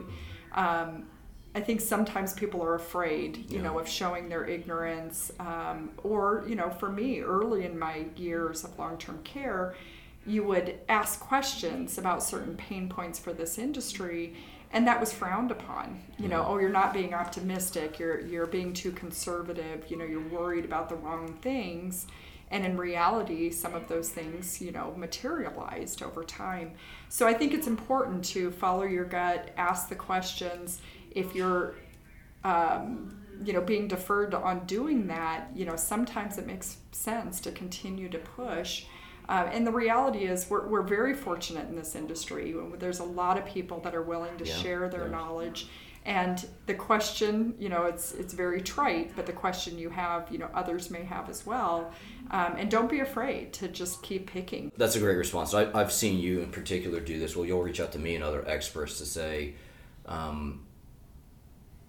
Um, 0.54 1.07
I 1.54 1.60
think 1.60 1.81
sometimes 1.81 2.33
people 2.33 2.63
are 2.63 2.75
afraid, 2.75 3.50
you 3.50 3.57
yeah. 3.57 3.63
know, 3.63 3.80
of 3.80 3.89
showing 3.89 4.30
their 4.30 4.45
ignorance. 4.45 5.31
Um, 5.39 5.92
or, 6.04 6.45
you 6.48 6.56
know, 6.56 6.69
for 6.69 6.89
me, 6.89 7.22
early 7.22 7.66
in 7.66 7.78
my 7.78 8.06
years 8.16 8.63
of 8.63 8.78
long 8.78 8.98
term 8.98 9.22
care, 9.24 9.75
you 10.25 10.44
would 10.44 10.80
ask 10.88 11.19
questions 11.19 11.98
about 11.98 12.24
certain 12.24 12.56
pain 12.56 12.88
points 12.88 13.18
for 13.18 13.33
this 13.33 13.57
industry, 13.57 14.36
and 14.73 14.88
that 14.88 15.00
was 15.00 15.12
frowned 15.12 15.51
upon. 15.51 16.01
You 16.18 16.27
know, 16.27 16.45
oh, 16.47 16.57
you're 16.57 16.69
not 16.69 16.94
being 16.94 17.13
optimistic, 17.13 18.00
you're, 18.00 18.21
you're 18.21 18.45
being 18.45 18.73
too 18.73 18.91
conservative, 18.91 19.89
you 19.89 19.97
know, 19.97 20.06
you're 20.06 20.27
worried 20.27 20.65
about 20.65 20.89
the 20.89 20.95
wrong 20.95 21.33
things. 21.41 22.07
And 22.50 22.65
in 22.65 22.77
reality, 22.77 23.50
some 23.50 23.73
of 23.75 23.88
those 23.88 24.09
things, 24.09 24.62
you 24.62 24.71
know, 24.71 24.94
materialized 24.97 26.03
over 26.03 26.23
time. 26.23 26.73
So 27.07 27.25
I 27.25 27.33
think 27.33 27.54
it's 27.54 27.68
important 27.68 28.25
to 28.25 28.51
follow 28.51 28.83
your 28.83 29.06
gut, 29.06 29.51
ask 29.56 29.87
the 29.87 29.95
questions 29.95 30.81
if 31.11 31.33
you're 31.33 31.75
um, 32.44 33.18
you 33.44 33.54
know 33.54 33.61
being 33.61 33.87
deferred 33.87 34.33
on 34.33 34.66
doing 34.66 35.07
that 35.07 35.49
you 35.56 35.66
know 35.66 35.75
sometimes 35.75 36.37
it 36.37 36.45
makes 36.45 36.78
sense 36.92 37.40
to 37.40 37.51
continue 37.51 38.09
to 38.09 38.18
push 38.19 38.85
uh, 39.31 39.50
and 39.54 39.66
the 39.66 39.71
reality 39.71 40.26
is 40.26 40.50
we're, 40.50 40.68
we're 40.68 40.81
very 40.81 41.14
fortunate 41.14 41.68
in 41.69 41.76
this 41.76 41.95
industry 41.95 42.54
there's 42.78 43.00
a 43.00 43.04
lot 43.04 43.38
of 43.38 43.45
people 43.45 43.80
that 43.80 43.95
are 43.95 44.02
willing 44.04 44.35
to 44.38 44.45
yeah, 44.45 44.56
share 44.56 44.90
their 44.90 45.06
yeah. 45.06 45.11
knowledge 45.11 45.68
and 46.06 46.47
the 46.66 46.73
question 46.73 47.54
you 47.59 47.69
know 47.69 47.85
it's 47.85 48.11
it's 48.14 48.33
very 48.33 48.59
trite 48.61 49.16
but 49.16 49.26
the 49.26 49.33
question 49.33 49.78
you 49.78 49.90
have 49.90 50.28
you 50.31 50.38
know 50.38 50.50
others 50.54 50.90
may 50.90 51.04
have 51.04 51.30
as 51.30 51.45
well 51.45 51.92
um, 52.31 52.56
and 52.57 52.69
don't 52.71 52.90
be 52.90 53.00
afraid 53.00 53.54
to 53.54 53.68
just 53.68 54.02
keep 54.02 54.30
picking 54.30 54.71
that's 54.78 54.95
a 54.95 55.00
great 55.00 55.18
response 55.18 55.54
I, 55.54 55.71
i've 55.80 55.92
seen 55.92 56.19
you 56.19 56.42
in 56.42 56.52
particular 56.52 57.00
do 57.00 57.19
this 57.19 57.35
well 57.35 57.45
you'll 57.45 57.61
reach 57.61 57.80
out 57.80 57.92
to 57.94 58.00
me 58.00 58.16
and 58.16 58.23
other 58.23 58.44
experts 58.47 58.97
to 58.97 59.06
say 59.06 59.54
um, 60.07 60.66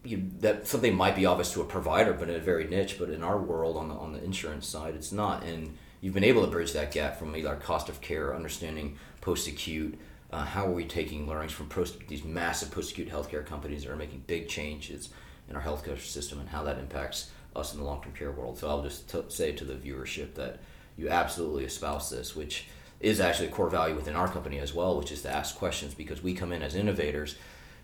you, 0.04 0.30
that 0.40 0.66
something 0.66 0.94
might 0.94 1.14
be 1.14 1.26
obvious 1.26 1.52
to 1.52 1.61
a 1.61 1.64
provider, 1.64 2.12
but 2.12 2.28
in 2.28 2.34
a 2.34 2.40
very 2.40 2.66
niche. 2.66 2.99
But 2.99 3.11
in 3.11 3.22
our 3.22 3.38
world, 3.38 3.76
on 3.76 3.88
the 3.88 3.94
on 3.94 4.12
the 4.12 4.22
insurance 4.22 4.66
side, 4.66 4.94
it's 4.94 5.12
not. 5.12 5.44
And 5.44 5.76
you've 6.02 6.12
been 6.12 6.23
able 6.23 6.44
to 6.44 6.50
bridge 6.50 6.75
that 6.75 6.92
gap 6.92 7.18
from 7.18 7.35
either 7.35 7.54
cost 7.56 7.88
of 7.88 8.02
care, 8.02 8.37
understanding 8.37 8.99
post 9.23 9.49
acute. 9.49 9.99
Uh, 10.30 10.44
how 10.44 10.66
are 10.66 10.73
we 10.73 10.85
taking 10.85 11.26
learnings 11.26 11.52
from 11.52 11.68
post, 11.68 11.97
these 12.09 12.25
massive 12.25 12.71
post 12.71 12.92
acute 12.92 13.09
healthcare 13.09 13.44
companies 13.44 13.85
that 13.85 13.90
are 13.90 13.97
making 13.97 14.23
big 14.26 14.49
changes 14.49 15.09
in 15.49 15.56
our 15.56 15.62
healthcare 15.62 15.99
system, 15.99 16.38
and 16.38 16.50
how 16.50 16.62
that 16.62 16.78
impacts 16.78 17.30
us 17.56 17.73
in 17.73 17.80
the 17.80 17.87
long 17.87 18.02
term 18.02 18.12
care 18.12 18.32
world? 18.32 18.59
So 18.59 18.68
I'll 18.68 18.82
just 18.82 19.11
t- 19.11 19.23
say 19.28 19.52
to 19.52 19.64
the 19.64 19.75
viewership 19.75 20.35
that 20.35 20.61
you 20.99 21.09
absolutely 21.09 21.64
espouse 21.64 22.11
this, 22.11 22.37
which 22.37 22.66
is 23.00 23.18
actually 23.18 23.49
a 23.49 23.52
core 23.52 23.71
value 23.71 23.94
within 23.94 24.14
our 24.14 24.28
company 24.28 24.59
as 24.59 24.75
well, 24.75 24.99
which 24.99 25.11
is 25.11 25.23
to 25.23 25.30
ask 25.30 25.56
questions 25.56 25.94
because 25.94 26.23
we 26.23 26.35
come 26.35 26.52
in 26.52 26.62
as 26.62 26.75
innovators. 26.75 27.37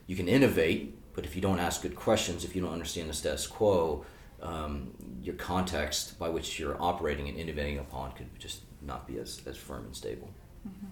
You 0.06 0.16
can 0.16 0.28
innovate 0.28 0.98
but 1.18 1.26
if 1.26 1.34
you 1.34 1.42
don't 1.42 1.58
ask 1.58 1.82
good 1.82 1.96
questions, 1.96 2.44
if 2.44 2.54
you 2.54 2.62
don't 2.62 2.72
understand 2.72 3.10
the 3.10 3.12
status 3.12 3.44
quo, 3.44 4.04
um, 4.42 4.94
your 5.22 5.34
context 5.34 6.18
by 6.18 6.28
which 6.28 6.58
you're 6.58 6.80
operating 6.80 7.28
and 7.28 7.36
innovating 7.36 7.78
upon 7.78 8.12
could 8.12 8.28
just 8.38 8.62
not 8.82 9.06
be 9.06 9.18
as, 9.18 9.42
as 9.46 9.56
firm 9.56 9.84
and 9.84 9.96
stable. 9.96 10.30
Mm-hmm. 10.66 10.86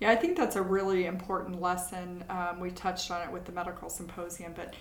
Yeah, 0.00 0.10
I 0.10 0.16
think 0.16 0.36
that's 0.36 0.56
a 0.56 0.62
really 0.62 1.06
important 1.06 1.60
lesson. 1.60 2.24
Um, 2.28 2.60
we 2.60 2.70
touched 2.70 3.10
on 3.10 3.22
it 3.22 3.32
with 3.32 3.44
the 3.44 3.52
medical 3.52 3.88
symposium, 3.88 4.52
but 4.54 4.74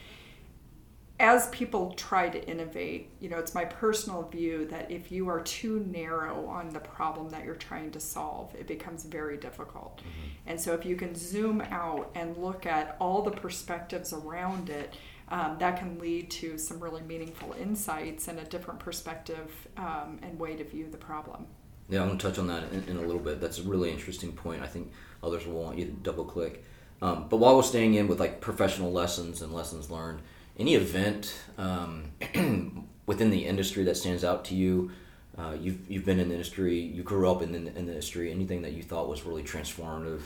as 1.20 1.48
people 1.50 1.94
try 1.94 2.28
to 2.28 2.46
innovate, 2.50 3.12
you 3.20 3.30
know, 3.30 3.38
it's 3.38 3.54
my 3.54 3.64
personal 3.64 4.24
view 4.24 4.66
that 4.66 4.90
if 4.90 5.12
you 5.12 5.30
are 5.30 5.42
too 5.42 5.86
narrow 5.90 6.46
on 6.48 6.70
the 6.70 6.80
problem 6.80 7.30
that 7.30 7.46
you're 7.46 7.56
trying 7.56 7.92
to 7.92 8.00
solve, 8.00 8.54
it 8.56 8.68
becomes 8.68 9.06
very 9.06 9.38
difficult. 9.38 10.00
Mm-hmm. 10.00 10.50
And 10.50 10.60
so 10.60 10.74
if 10.74 10.86
you 10.86 10.96
can 10.96 11.16
zoom 11.16 11.62
out 11.70 12.10
and 12.16 12.36
look 12.36 12.66
at 12.66 12.98
all 13.00 13.22
the 13.22 13.32
perspectives 13.32 14.12
around 14.12 14.70
it, 14.70 14.96
um, 15.34 15.58
that 15.58 15.80
can 15.80 15.98
lead 15.98 16.30
to 16.30 16.60
some 16.60 16.80
really 16.80 17.02
meaningful 17.02 17.56
insights 17.60 18.28
and 18.28 18.38
a 18.38 18.44
different 18.44 18.80
perspective 18.80 19.68
um, 19.78 20.20
and 20.22 20.40
way 20.40 20.56
to 20.56 20.64
view 20.64 20.88
the 20.92 20.98
problem. 20.98 21.48
Yeah, 21.90 22.02
I'm 22.02 22.08
going 22.08 22.20
to 22.20 22.28
touch 22.28 22.38
on 22.38 22.46
that 22.48 22.72
in, 22.72 22.84
in, 22.88 22.98
a 22.98 23.02
little 23.02 23.20
bit. 23.20 23.42
That's 23.42 23.58
a 23.58 23.64
really 23.64 23.90
interesting 23.90 24.32
point. 24.32 24.62
I 24.62 24.68
think 24.68 24.92
others 25.24 25.48
will 25.48 25.64
want 25.64 25.80
you 25.80 25.86
to 25.86 25.92
double 25.92 26.24
click. 26.24 26.64
Um, 27.02 27.28
but 27.30 27.38
while 27.38 27.56
we're 27.56 27.64
staying 27.64 27.96
in 27.96 28.08
with 28.08 28.20
like 28.20 28.42
professional 28.42 28.92
lessons 28.92 29.42
and 29.42 29.52
lessons 29.52 29.90
learned, 29.90 30.22
any 30.60 30.76
event 30.76 31.36
um, 31.58 32.12
within 33.08 33.32
the 33.32 33.48
industry 33.48 33.84
that 33.86 33.98
stands 33.98 34.24
out 34.24 34.46
to 34.46 34.56
you? 34.56 34.92
Uh, 35.36 35.56
you've, 35.60 35.90
you've 35.90 36.06
been 36.06 36.20
in 36.20 36.28
the 36.28 36.36
industry, 36.36 36.80
you 36.80 37.02
grew 37.02 37.30
up 37.30 37.42
in 37.42 37.52
the, 37.52 37.58
in 37.58 37.88
the 37.88 37.92
industry, 37.92 38.32
anything 38.32 38.62
that 38.62 38.74
you 38.74 38.84
thought 38.84 39.10
was 39.10 39.26
really 39.26 39.42
transformative 39.42 40.22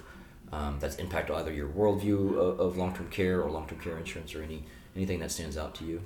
um, 0.51 0.77
that's 0.81 0.97
impacted 0.97 1.33
either 1.37 1.53
your 1.53 1.69
worldview 1.69 2.35
of, 2.35 2.59
of 2.59 2.77
long 2.77 2.93
term 2.93 3.09
care 3.09 3.41
or 3.41 3.49
long 3.49 3.65
term 3.67 3.79
care 3.79 3.97
insurance 3.97 4.35
or 4.35 4.43
any 4.43 4.65
anything 4.97 5.19
that 5.19 5.31
stands 5.31 5.57
out 5.57 5.75
to 5.75 5.85
you? 5.85 6.01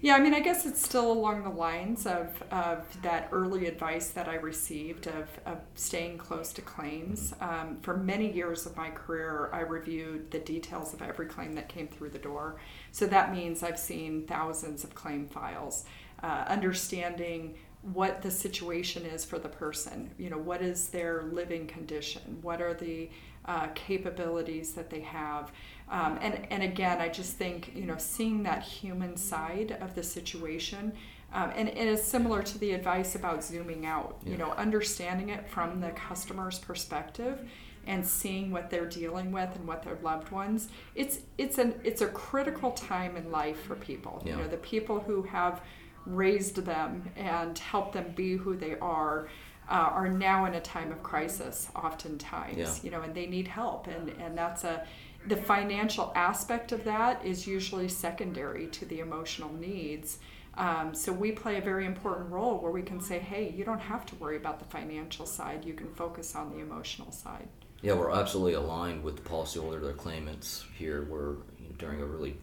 Yeah, 0.00 0.14
I 0.14 0.20
mean, 0.20 0.32
I 0.32 0.38
guess 0.38 0.64
it's 0.64 0.80
still 0.80 1.10
along 1.10 1.42
the 1.42 1.50
lines 1.50 2.06
of, 2.06 2.40
of 2.52 2.86
that 3.02 3.28
early 3.32 3.66
advice 3.66 4.10
that 4.10 4.28
I 4.28 4.34
received 4.34 5.08
of, 5.08 5.28
of 5.44 5.58
staying 5.74 6.18
close 6.18 6.52
to 6.52 6.62
claims. 6.62 7.34
Um, 7.40 7.78
for 7.82 7.96
many 7.96 8.30
years 8.30 8.64
of 8.64 8.76
my 8.76 8.90
career, 8.90 9.50
I 9.52 9.60
reviewed 9.60 10.30
the 10.30 10.38
details 10.38 10.94
of 10.94 11.02
every 11.02 11.26
claim 11.26 11.54
that 11.54 11.68
came 11.68 11.88
through 11.88 12.10
the 12.10 12.18
door. 12.18 12.60
So 12.92 13.06
that 13.06 13.32
means 13.32 13.64
I've 13.64 13.78
seen 13.78 14.24
thousands 14.24 14.84
of 14.84 14.94
claim 14.94 15.26
files, 15.26 15.84
uh, 16.22 16.44
understanding 16.46 17.56
what 17.82 18.22
the 18.22 18.30
situation 18.30 19.04
is 19.04 19.24
for 19.24 19.40
the 19.40 19.48
person. 19.48 20.10
You 20.16 20.30
know, 20.30 20.38
what 20.38 20.62
is 20.62 20.88
their 20.88 21.24
living 21.24 21.66
condition? 21.66 22.38
What 22.42 22.60
are 22.60 22.74
the 22.74 23.10
uh, 23.48 23.66
capabilities 23.74 24.74
that 24.74 24.90
they 24.90 25.00
have? 25.00 25.50
Um, 25.90 26.18
and, 26.20 26.46
and 26.50 26.62
again, 26.62 27.00
I 27.00 27.08
just 27.08 27.36
think, 27.36 27.72
you 27.74 27.86
know, 27.86 27.96
seeing 27.98 28.44
that 28.44 28.62
human 28.62 29.16
side 29.16 29.76
of 29.80 29.94
the 29.94 30.02
situation. 30.02 30.92
Um, 31.32 31.50
and, 31.56 31.68
and 31.68 31.88
it's 31.88 32.04
similar 32.04 32.42
to 32.42 32.58
the 32.58 32.72
advice 32.72 33.14
about 33.14 33.42
zooming 33.42 33.84
out, 33.84 34.20
yeah. 34.22 34.32
you 34.32 34.38
know, 34.38 34.52
understanding 34.52 35.30
it 35.30 35.48
from 35.48 35.80
the 35.80 35.90
customer's 35.90 36.58
perspective 36.58 37.48
and 37.86 38.06
seeing 38.06 38.50
what 38.50 38.70
they're 38.70 38.86
dealing 38.86 39.32
with 39.32 39.54
and 39.56 39.66
what 39.66 39.82
their 39.82 39.98
loved 40.02 40.30
ones 40.30 40.68
it's 40.94 41.20
it's 41.38 41.58
an 41.58 41.74
it's 41.82 42.02
a 42.02 42.06
critical 42.06 42.70
time 42.72 43.16
in 43.16 43.30
life 43.30 43.62
for 43.62 43.74
people 43.76 44.22
yeah. 44.24 44.32
you 44.32 44.42
know 44.42 44.48
the 44.48 44.58
people 44.58 45.00
who 45.00 45.22
have 45.22 45.62
raised 46.04 46.56
them 46.56 47.10
and 47.16 47.58
helped 47.58 47.94
them 47.94 48.12
be 48.14 48.36
who 48.36 48.54
they 48.56 48.78
are 48.78 49.28
uh, 49.68 49.90
are 49.92 50.08
now 50.08 50.44
in 50.46 50.54
a 50.54 50.60
time 50.60 50.90
of 50.90 51.02
crisis 51.02 51.68
oftentimes 51.76 52.56
yeah. 52.56 52.74
you 52.82 52.90
know 52.90 53.02
and 53.02 53.14
they 53.14 53.26
need 53.26 53.46
help 53.46 53.86
and 53.86 54.08
and 54.20 54.36
that's 54.36 54.64
a 54.64 54.86
the 55.26 55.36
financial 55.36 56.12
aspect 56.14 56.72
of 56.72 56.84
that 56.84 57.24
is 57.24 57.46
usually 57.46 57.88
secondary 57.88 58.66
to 58.68 58.84
the 58.86 59.00
emotional 59.00 59.52
needs. 59.52 60.18
Um, 60.54 60.94
so 60.94 61.12
we 61.12 61.32
play 61.32 61.56
a 61.56 61.60
very 61.60 61.86
important 61.86 62.30
role 62.30 62.58
where 62.58 62.72
we 62.72 62.82
can 62.82 63.00
say, 63.00 63.18
hey, 63.18 63.52
you 63.56 63.64
don't 63.64 63.80
have 63.80 64.06
to 64.06 64.14
worry 64.16 64.36
about 64.36 64.58
the 64.58 64.64
financial 64.64 65.26
side. 65.26 65.64
You 65.64 65.74
can 65.74 65.88
focus 65.94 66.34
on 66.34 66.50
the 66.50 66.58
emotional 66.58 67.12
side. 67.12 67.48
Yeah, 67.80 67.92
we're 67.92 68.10
absolutely 68.10 68.54
aligned 68.54 69.04
with 69.04 69.16
the 69.16 69.28
policyholder, 69.28 69.80
their 69.80 69.92
claimants 69.92 70.64
here. 70.76 71.06
We're 71.08 71.34
you 71.60 71.68
know, 71.68 71.74
during 71.78 72.00
a 72.00 72.04
really 72.04 72.36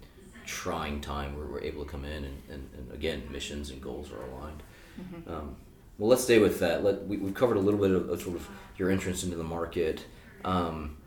trying 0.46 1.02
time 1.02 1.36
where 1.36 1.46
we're 1.46 1.62
able 1.62 1.84
to 1.84 1.90
come 1.90 2.06
in 2.06 2.24
and, 2.24 2.42
and, 2.50 2.70
and 2.78 2.92
again, 2.94 3.24
missions 3.32 3.70
and 3.70 3.82
goals 3.82 4.12
are 4.12 4.22
aligned. 4.32 4.64
Mm-hmm. 5.02 5.34
Um, 5.34 5.56
well, 5.98 6.10
let's 6.10 6.24
stay 6.24 6.40
with 6.40 6.60
that. 6.60 6.84
Let, 6.84 7.08
we, 7.08 7.18
have 7.18 7.34
covered 7.34 7.58
a 7.58 7.62
little 7.62 7.80
bit 7.80 7.92
of, 7.92 8.10
of, 8.10 8.22
sort 8.22 8.36
of 8.36 8.50
your 8.78 8.90
entrance 8.90 9.24
into 9.24 9.38
the 9.38 9.44
market. 9.44 10.06
Um, 10.44 10.98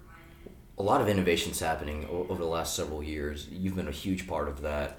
a 0.78 0.82
lot 0.82 1.00
of 1.00 1.08
innovations 1.08 1.60
happening 1.60 2.06
over 2.08 2.40
the 2.40 2.48
last 2.48 2.74
several 2.74 3.02
years. 3.02 3.46
You've 3.50 3.76
been 3.76 3.88
a 3.88 3.92
huge 3.92 4.26
part 4.26 4.48
of 4.48 4.62
that. 4.62 4.98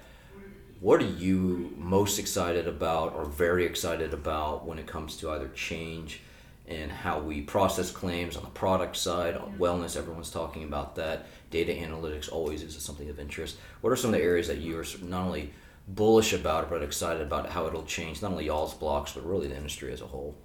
What 0.82 1.02
are 1.02 1.08
you 1.08 1.74
most 1.78 2.20
excited 2.20 2.68
about 2.68 3.14
or 3.14 3.26
very 3.26 3.66
excited 3.66 4.14
about 4.14 4.66
when 4.66 4.78
it 4.78 4.88
comes 4.88 5.18
to 5.18 5.32
either 5.32 5.50
change 5.50 6.22
and 6.68 6.92
how 6.92 7.20
we 7.20 7.42
process 7.42 7.92
claims 7.92 8.38
on 8.38 8.44
the 8.44 8.50
product 8.50 8.96
side, 8.96 9.36
on 9.36 9.58
wellness, 9.58 9.98
everyone's 9.98 10.30
talking 10.30 10.64
about 10.64 10.96
that. 10.96 11.26
Data 11.50 11.74
analytics 11.74 12.32
always 12.32 12.62
is 12.62 12.78
something 12.78 13.10
of 13.10 13.20
interest. 13.20 13.58
What 13.82 13.90
are 13.90 13.96
some 13.96 14.14
of 14.14 14.20
the 14.20 14.24
areas 14.24 14.48
that 14.48 14.60
you 14.60 14.78
are 14.80 14.86
not 15.02 15.26
only 15.26 15.52
bullish 15.96 16.34
about 16.34 16.66
it, 16.66 16.70
but 16.70 16.84
excited 16.84 17.22
about 17.22 17.50
how 17.50 17.66
it'll 17.68 17.84
change 17.84 18.22
not 18.22 18.32
only 18.32 18.46
y'all's 18.46 18.74
blocks 18.74 19.14
but 19.14 19.26
really 19.26 19.48
the 19.48 19.58
industry 19.58 19.92
as 19.92 20.02
a 20.02 20.08
whole? 20.08 20.36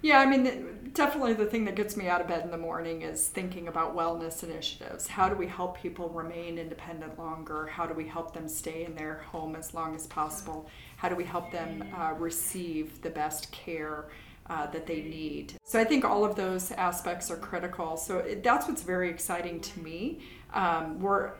Yeah, 0.00 0.20
I 0.20 0.26
mean, 0.26 0.90
definitely 0.94 1.34
the 1.34 1.46
thing 1.46 1.64
that 1.64 1.74
gets 1.74 1.96
me 1.96 2.06
out 2.06 2.20
of 2.20 2.28
bed 2.28 2.44
in 2.44 2.50
the 2.52 2.58
morning 2.58 3.02
is 3.02 3.26
thinking 3.26 3.66
about 3.66 3.96
wellness 3.96 4.44
initiatives. 4.44 5.08
How 5.08 5.28
do 5.28 5.34
we 5.34 5.48
help 5.48 5.80
people 5.80 6.08
remain 6.10 6.56
independent 6.56 7.18
longer? 7.18 7.66
How 7.66 7.84
do 7.86 7.94
we 7.94 8.06
help 8.06 8.32
them 8.32 8.48
stay 8.48 8.84
in 8.84 8.94
their 8.94 9.22
home 9.32 9.56
as 9.56 9.74
long 9.74 9.96
as 9.96 10.06
possible? 10.06 10.68
How 10.96 11.08
do 11.08 11.16
we 11.16 11.24
help 11.24 11.50
them 11.50 11.82
uh, 11.96 12.12
receive 12.12 13.02
the 13.02 13.10
best 13.10 13.50
care? 13.50 14.06
Uh, 14.50 14.66
that 14.70 14.86
they 14.86 15.02
need. 15.02 15.52
So 15.62 15.78
I 15.78 15.84
think 15.84 16.06
all 16.06 16.24
of 16.24 16.34
those 16.34 16.72
aspects 16.72 17.30
are 17.30 17.36
critical. 17.36 17.98
So 17.98 18.20
it, 18.20 18.42
that's 18.42 18.66
what's 18.66 18.80
very 18.80 19.10
exciting 19.10 19.60
to 19.60 19.80
me. 19.80 20.20
Um, 20.54 20.98
we're 21.00 21.32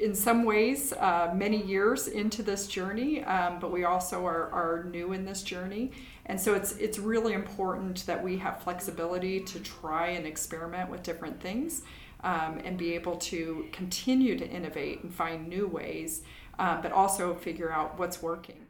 in 0.00 0.14
some 0.14 0.44
ways 0.44 0.92
uh, 0.92 1.32
many 1.34 1.62
years 1.62 2.08
into 2.08 2.42
this 2.42 2.66
journey, 2.66 3.22
um, 3.24 3.58
but 3.60 3.70
we 3.70 3.84
also 3.84 4.26
are, 4.26 4.50
are 4.50 4.84
new 4.84 5.12
in 5.12 5.24
this 5.24 5.42
journey. 5.42 5.92
And 6.26 6.40
so 6.40 6.54
it's 6.54 6.72
it's 6.76 6.98
really 6.98 7.32
important 7.32 8.06
that 8.06 8.22
we 8.22 8.38
have 8.38 8.62
flexibility 8.62 9.40
to 9.40 9.60
try 9.60 10.08
and 10.08 10.26
experiment 10.26 10.90
with 10.90 11.02
different 11.02 11.40
things 11.40 11.82
um, 12.22 12.60
and 12.64 12.78
be 12.78 12.94
able 12.94 13.16
to 13.16 13.66
continue 13.72 14.38
to 14.38 14.48
innovate 14.48 15.02
and 15.02 15.12
find 15.12 15.48
new 15.48 15.66
ways, 15.66 16.22
uh, 16.58 16.80
but 16.80 16.92
also 16.92 17.34
figure 17.34 17.72
out 17.72 17.98
what's 17.98 18.22
working. 18.22 18.66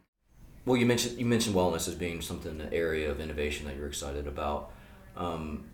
Well, 0.65 0.77
you 0.77 0.85
mentioned 0.85 1.19
you 1.19 1.25
mentioned 1.25 1.55
wellness 1.55 1.87
as 1.87 1.95
being 1.95 2.21
something 2.21 2.59
an 2.61 2.69
area 2.71 3.11
of 3.11 3.19
innovation 3.19 3.67
that 3.67 3.75
you're 3.75 3.87
excited 3.87 4.27
about. 4.27 4.71
Um, 5.15 5.65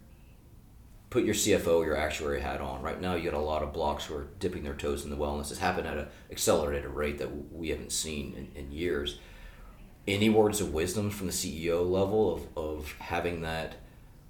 put 1.09 1.23
your 1.23 1.35
CFO, 1.35 1.85
your 1.85 1.95
actuary 1.97 2.41
hat 2.41 2.59
on. 2.59 2.81
Right 2.81 2.99
now, 2.99 3.15
you 3.15 3.29
got 3.29 3.37
a 3.37 3.41
lot 3.41 3.63
of 3.63 3.73
blocks 3.73 4.05
who 4.05 4.15
are 4.15 4.27
dipping 4.39 4.63
their 4.63 4.73
toes 4.73 5.03
in 5.03 5.09
the 5.09 5.15
wellness. 5.15 5.51
It's 5.51 5.59
happened 5.59 5.87
at 5.87 5.97
an 5.97 6.07
accelerated 6.31 6.89
rate 6.89 7.17
that 7.19 7.53
we 7.53 7.69
haven't 7.69 7.91
seen 7.91 8.33
in, 8.55 8.65
in 8.65 8.71
years. 8.71 9.19
Any 10.07 10.29
words 10.29 10.61
of 10.61 10.73
wisdom 10.73 11.09
from 11.09 11.27
the 11.27 11.33
CEO 11.33 11.89
level 11.89 12.33
of, 12.33 12.57
of 12.57 12.91
having 12.99 13.41
that? 13.41 13.75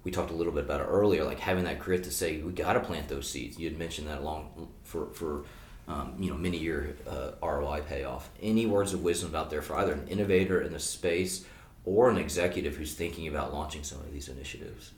We 0.04 0.12
talked 0.12 0.30
a 0.30 0.34
little 0.34 0.52
bit 0.52 0.64
about 0.64 0.80
it 0.80 0.84
earlier, 0.84 1.24
like 1.24 1.40
having 1.40 1.64
that 1.64 1.80
grit 1.80 2.04
to 2.04 2.10
say 2.10 2.38
we 2.38 2.52
got 2.52 2.74
to 2.74 2.80
plant 2.80 3.08
those 3.08 3.28
seeds. 3.28 3.58
You 3.58 3.68
had 3.68 3.78
mentioned 3.78 4.08
that 4.08 4.24
long 4.24 4.68
for 4.82 5.12
for 5.12 5.44
um, 5.86 6.14
you 6.18 6.30
know 6.30 6.36
many 6.36 6.56
year 6.56 6.96
uh, 7.06 7.32
ROI 7.42 7.82
payoff. 7.86 8.30
Any 8.40 8.66
words 8.66 8.94
of 8.94 9.02
wisdom 9.02 9.34
out 9.34 9.50
there 9.50 9.60
for 9.60 9.76
either 9.76 9.92
an 9.92 10.08
innovator 10.08 10.62
in 10.62 10.72
the 10.72 10.80
space 10.80 11.44
or 11.84 12.08
an 12.10 12.16
executive 12.16 12.76
who's 12.76 12.94
thinking 12.94 13.28
about 13.28 13.52
launching 13.52 13.84
some 13.84 13.98
of 13.98 14.12
these 14.12 14.28
initiatives? 14.28 14.92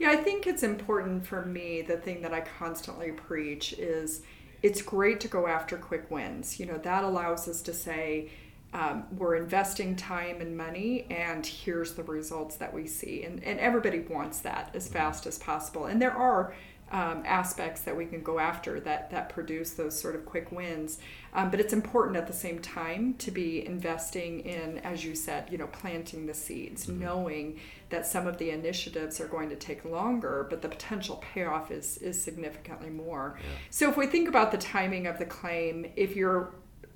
Yeah, 0.00 0.12
I 0.12 0.16
think 0.16 0.46
it's 0.46 0.62
important 0.62 1.26
for 1.26 1.44
me. 1.44 1.82
The 1.82 1.98
thing 1.98 2.22
that 2.22 2.32
I 2.32 2.40
constantly 2.40 3.12
preach 3.12 3.74
is 3.74 4.22
it's 4.62 4.80
great 4.80 5.20
to 5.20 5.28
go 5.28 5.46
after 5.46 5.76
quick 5.76 6.10
wins. 6.10 6.58
You 6.58 6.64
know, 6.64 6.78
that 6.78 7.04
allows 7.04 7.46
us 7.46 7.60
to 7.60 7.74
say, 7.74 8.30
um, 8.72 9.04
we're 9.14 9.36
investing 9.36 9.96
time 9.96 10.40
and 10.40 10.56
money, 10.56 11.06
and 11.10 11.44
here's 11.44 11.92
the 11.92 12.02
results 12.02 12.56
that 12.56 12.72
we 12.72 12.86
see. 12.86 13.24
And, 13.24 13.44
and 13.44 13.60
everybody 13.60 13.98
wants 14.00 14.40
that 14.40 14.70
as 14.72 14.88
fast 14.88 15.26
as 15.26 15.38
possible. 15.38 15.84
And 15.84 16.00
there 16.00 16.16
are 16.16 16.54
um, 16.92 17.22
aspects 17.24 17.82
that 17.82 17.96
we 17.96 18.04
can 18.04 18.22
go 18.22 18.38
after 18.38 18.80
that 18.80 19.10
that 19.10 19.28
produce 19.28 19.70
those 19.70 19.98
sort 19.98 20.14
of 20.14 20.26
quick 20.26 20.50
wins. 20.50 20.98
Um, 21.32 21.50
but 21.50 21.60
it's 21.60 21.72
important 21.72 22.16
at 22.16 22.26
the 22.26 22.32
same 22.32 22.58
time 22.58 23.14
to 23.18 23.30
be 23.30 23.64
investing 23.64 24.40
in, 24.40 24.78
as 24.78 25.04
you 25.04 25.14
said, 25.14 25.48
you 25.52 25.58
know, 25.58 25.68
planting 25.68 26.26
the 26.26 26.34
seeds, 26.34 26.86
mm-hmm. 26.86 27.00
knowing 27.00 27.60
that 27.90 28.06
some 28.06 28.26
of 28.26 28.38
the 28.38 28.50
initiatives 28.50 29.20
are 29.20 29.28
going 29.28 29.48
to 29.50 29.56
take 29.56 29.84
longer, 29.84 30.46
but 30.50 30.62
the 30.62 30.68
potential 30.68 31.22
payoff 31.32 31.70
is 31.70 31.98
is 31.98 32.20
significantly 32.20 32.90
more. 32.90 33.38
Yeah. 33.38 33.56
So 33.70 33.88
if 33.88 33.96
we 33.96 34.06
think 34.06 34.28
about 34.28 34.50
the 34.50 34.58
timing 34.58 35.06
of 35.06 35.18
the 35.18 35.26
claim, 35.26 35.86
if 35.94 36.16
you're 36.16 36.52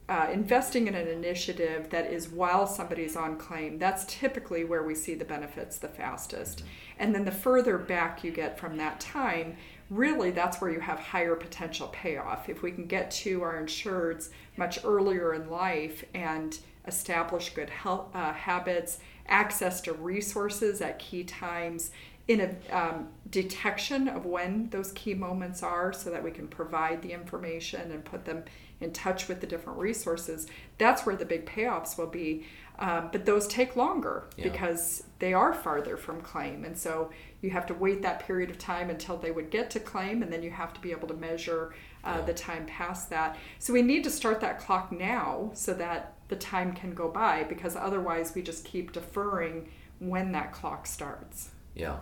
uh, 0.09 0.29
investing 0.31 0.87
in 0.87 0.95
an 0.95 1.09
initiative 1.09 1.89
that 1.89 2.13
is 2.13 2.29
while 2.29 2.67
somebody's 2.67 3.17
on 3.17 3.39
claim, 3.39 3.79
that's 3.79 4.05
typically 4.05 4.63
where 4.63 4.83
we 4.83 4.95
see 4.95 5.15
the 5.15 5.25
benefits 5.25 5.79
the 5.79 5.89
fastest. 5.89 6.59
Mm-hmm. 6.59 6.69
And 6.99 7.15
then 7.15 7.25
the 7.25 7.33
further 7.33 7.79
back 7.79 8.23
you 8.23 8.31
get 8.31 8.59
from 8.59 8.77
that 8.77 9.01
time, 9.01 9.57
really 9.91 10.31
that's 10.31 10.61
where 10.61 10.71
you 10.71 10.81
have 10.81 10.99
higher 10.99 11.35
potential 11.35 11.89
payoff. 11.89 12.49
If 12.49 12.63
we 12.63 12.71
can 12.71 12.87
get 12.87 13.11
to 13.13 13.43
our 13.43 13.63
insureds 13.63 14.31
much 14.57 14.79
earlier 14.85 15.35
in 15.35 15.51
life 15.51 16.05
and 16.15 16.59
establish 16.87 17.51
good 17.51 17.71
health 17.71 18.15
uh, 18.15 18.33
habits, 18.33 18.99
access 19.27 19.81
to 19.83 19.93
resources 19.93 20.81
at 20.81 20.99
key 20.99 21.25
times, 21.25 21.91
in 22.27 22.41
a 22.41 22.77
um, 22.77 23.09
detection 23.31 24.09
of 24.09 24.25
when 24.25 24.69
those 24.71 24.93
key 24.93 25.15
moments 25.15 25.63
are 25.63 25.93
so 25.93 26.11
that 26.11 26.23
we 26.23 26.31
can 26.31 26.49
provide 26.49 27.03
the 27.03 27.13
information 27.13 27.91
and 27.91 28.05
put 28.05 28.25
them 28.25 28.43
in 28.81 28.93
touch 28.93 29.29
with 29.29 29.41
the 29.41 29.47
different 29.47 29.79
resources 29.79 30.47
that's 30.79 31.05
where 31.05 31.17
the 31.17 31.25
big 31.25 31.45
payoffs 31.47 31.99
will 31.99 32.07
be 32.07 32.47
um, 32.79 33.09
but 33.13 33.25
those 33.25 33.47
take 33.47 33.77
longer 33.77 34.25
yeah. 34.37 34.45
because 34.45 35.05
they 35.19 35.33
are 35.33 35.53
farther 35.53 35.97
from 35.97 36.21
claim 36.23 36.65
and 36.65 36.77
so 36.77 37.11
you 37.45 37.51
have 37.51 37.67
to 37.67 37.75
wait 37.75 38.03
that 38.03 38.21
period 38.27 38.51
of 38.51 38.59
time 38.59 38.91
until 38.91 39.17
they 39.17 39.31
would 39.31 39.51
get 39.51 39.71
to 39.71 39.81
claim 39.81 40.23
and 40.23 40.33
then 40.33 40.43
you 40.43 40.51
have 40.51 40.73
to 40.73 40.81
be 40.81 40.91
able 40.91 41.07
to 41.07 41.15
measure 41.15 41.75
uh, 42.03 42.17
yeah. 42.19 42.25
the 42.25 42.35
time 42.35 42.67
past 42.67 43.11
that 43.11 43.37
so 43.59 43.73
we 43.73 43.83
need 43.83 44.03
to 44.03 44.11
start 44.11 44.41
that 44.41 44.59
clock 44.59 44.91
now 44.91 45.51
so 45.55 45.73
that 45.75 46.15
the 46.29 46.37
time 46.37 46.73
can 46.73 46.95
go 46.95 47.09
by 47.09 47.45
because 47.45 47.77
otherwise 47.77 48.35
we 48.35 48.43
just 48.43 48.65
keep 48.65 48.93
deferring 48.93 49.71
when 49.99 50.33
that 50.33 50.53
clock 50.53 50.87
starts 50.87 51.51
yeah 51.75 51.99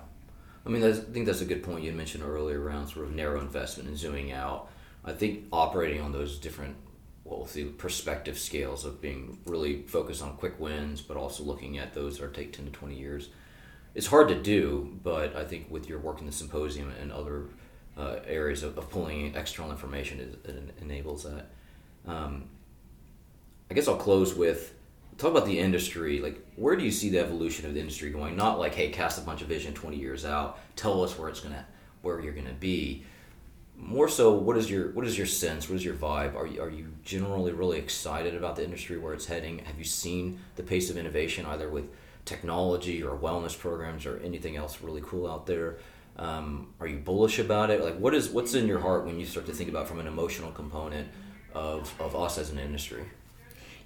I 0.65 0.69
mean, 0.69 0.85
I 0.85 0.93
think 0.93 1.27
that's 1.27 1.41
a 1.41 1.47
good 1.47 1.63
point 1.63 1.85
you 1.85 1.93
mentioned 1.93 2.23
earlier 2.25 2.61
around 2.61 2.89
sort 2.89 3.07
of 3.07 3.15
narrow 3.15 3.41
investment 3.41 3.89
and 3.89 3.99
zooming 3.99 4.33
out. 4.33 4.69
I 5.05 5.13
think 5.13 5.47
operating 5.53 6.01
on 6.01 6.13
those 6.13 6.39
different, 6.39 6.77
well, 7.25 7.49
the 7.53 7.65
perspective 7.65 8.39
scales 8.39 8.85
of 8.85 9.01
being 9.01 9.39
really 9.45 9.83
focused 9.83 10.23
on 10.23 10.37
quick 10.37 10.61
wins, 10.61 11.01
but 11.01 11.17
also 11.17 11.43
looking 11.43 11.79
at 11.79 11.95
those 11.95 12.19
that 12.19 12.33
take 12.33 12.53
10 12.53 12.67
to 12.67 12.71
20 12.71 12.97
years. 12.97 13.31
It's 13.95 14.07
hard 14.07 14.29
to 14.29 14.35
do, 14.35 14.99
but 15.03 15.37
I 15.37 15.45
think 15.45 15.71
with 15.71 15.89
your 15.89 15.99
work 15.99 16.21
in 16.21 16.27
the 16.27 16.33
symposium 16.33 16.93
and 17.01 17.13
other 17.13 17.47
uh, 17.97 18.17
areas 18.27 18.63
of, 18.63 18.79
of, 18.79 18.91
pulling 18.91 19.35
external 19.35 19.71
information, 19.71 20.19
it, 20.19 20.49
it 20.49 20.75
enables 20.81 21.25
that. 21.25 21.51
Um, 22.07 22.45
I 23.71 23.75
guess 23.75 23.87
I'll 23.87 23.97
close 23.97 24.35
with 24.35 24.75
talk 25.19 25.31
about 25.31 25.47
the 25.47 25.59
industry. 25.59 26.21
Like, 26.21 26.41
where 26.57 26.77
do 26.77 26.85
you 26.85 26.91
see 26.91 27.11
the 27.11 27.19
evolution 27.19 27.67
of 27.67 27.75
the 27.75 27.81
industry 27.81 28.11
going? 28.11 28.37
Not 28.37 28.59
like, 28.59 28.75
hey, 28.75 28.89
cast 28.89 29.19
a 29.19 29.23
bunch 29.23 29.43
of 29.43 29.49
vision 29.49 29.75
twenty 29.75 29.99
years 29.99 30.25
out. 30.25 30.59
Tell 30.77 31.03
us 31.05 31.19
where 31.19 31.29
it's 31.29 31.41
gonna, 31.41 31.67
where 32.03 32.21
you're 32.21 32.33
gonna 32.33 32.55
be. 32.59 33.05
More 33.77 34.09
so, 34.09 34.33
what 34.33 34.57
is 34.57 34.71
your 34.71 34.91
what 34.93 35.07
is 35.07 35.17
your 35.17 35.27
sense? 35.27 35.69
What 35.69 35.77
is 35.77 35.85
your 35.85 35.95
vibe? 35.95 36.35
Are 36.35 36.47
you, 36.47 36.63
are 36.63 36.71
you 36.71 36.89
generally 37.05 37.53
really 37.53 37.79
excited 37.79 38.35
about 38.35 38.57
the 38.57 38.65
industry 38.65 38.99
where 38.99 39.13
it's 39.13 39.27
heading? 39.27 39.59
Have 39.61 39.79
you 39.79 39.85
seen 39.85 40.39
the 40.57 40.63
pace 40.63 40.89
of 40.89 40.97
innovation 40.97 41.47
either 41.47 41.69
with 41.69 41.89
technology 42.25 43.03
or 43.03 43.17
wellness 43.17 43.59
programs 43.59 44.07
or 44.07 44.19
anything 44.19 44.57
else 44.57 44.81
really 44.81 45.03
cool 45.05 45.31
out 45.31 45.47
there? 45.47 45.79
Um, 46.17 46.75
are 46.79 46.87
you 46.87 46.99
bullish 46.99 47.39
about 47.39 47.71
it? 47.71 47.83
Like, 47.83 47.97
what 47.99 48.15
is 48.15 48.29
what's 48.29 48.55
in 48.55 48.67
your 48.67 48.81
heart 48.81 49.07
when 49.07 49.19
you 49.19 49.27
start 49.27 49.47
to 49.47 49.53
think 49.53 49.71
about 49.71 49.89
from 49.89 49.99
an 49.99 50.07
emotional 50.07 50.51
component 50.53 51.09
of, 51.55 51.93
of 52.01 52.15
us 52.15 52.39
as 52.39 52.51
an 52.51 52.59
industry? 52.59 53.05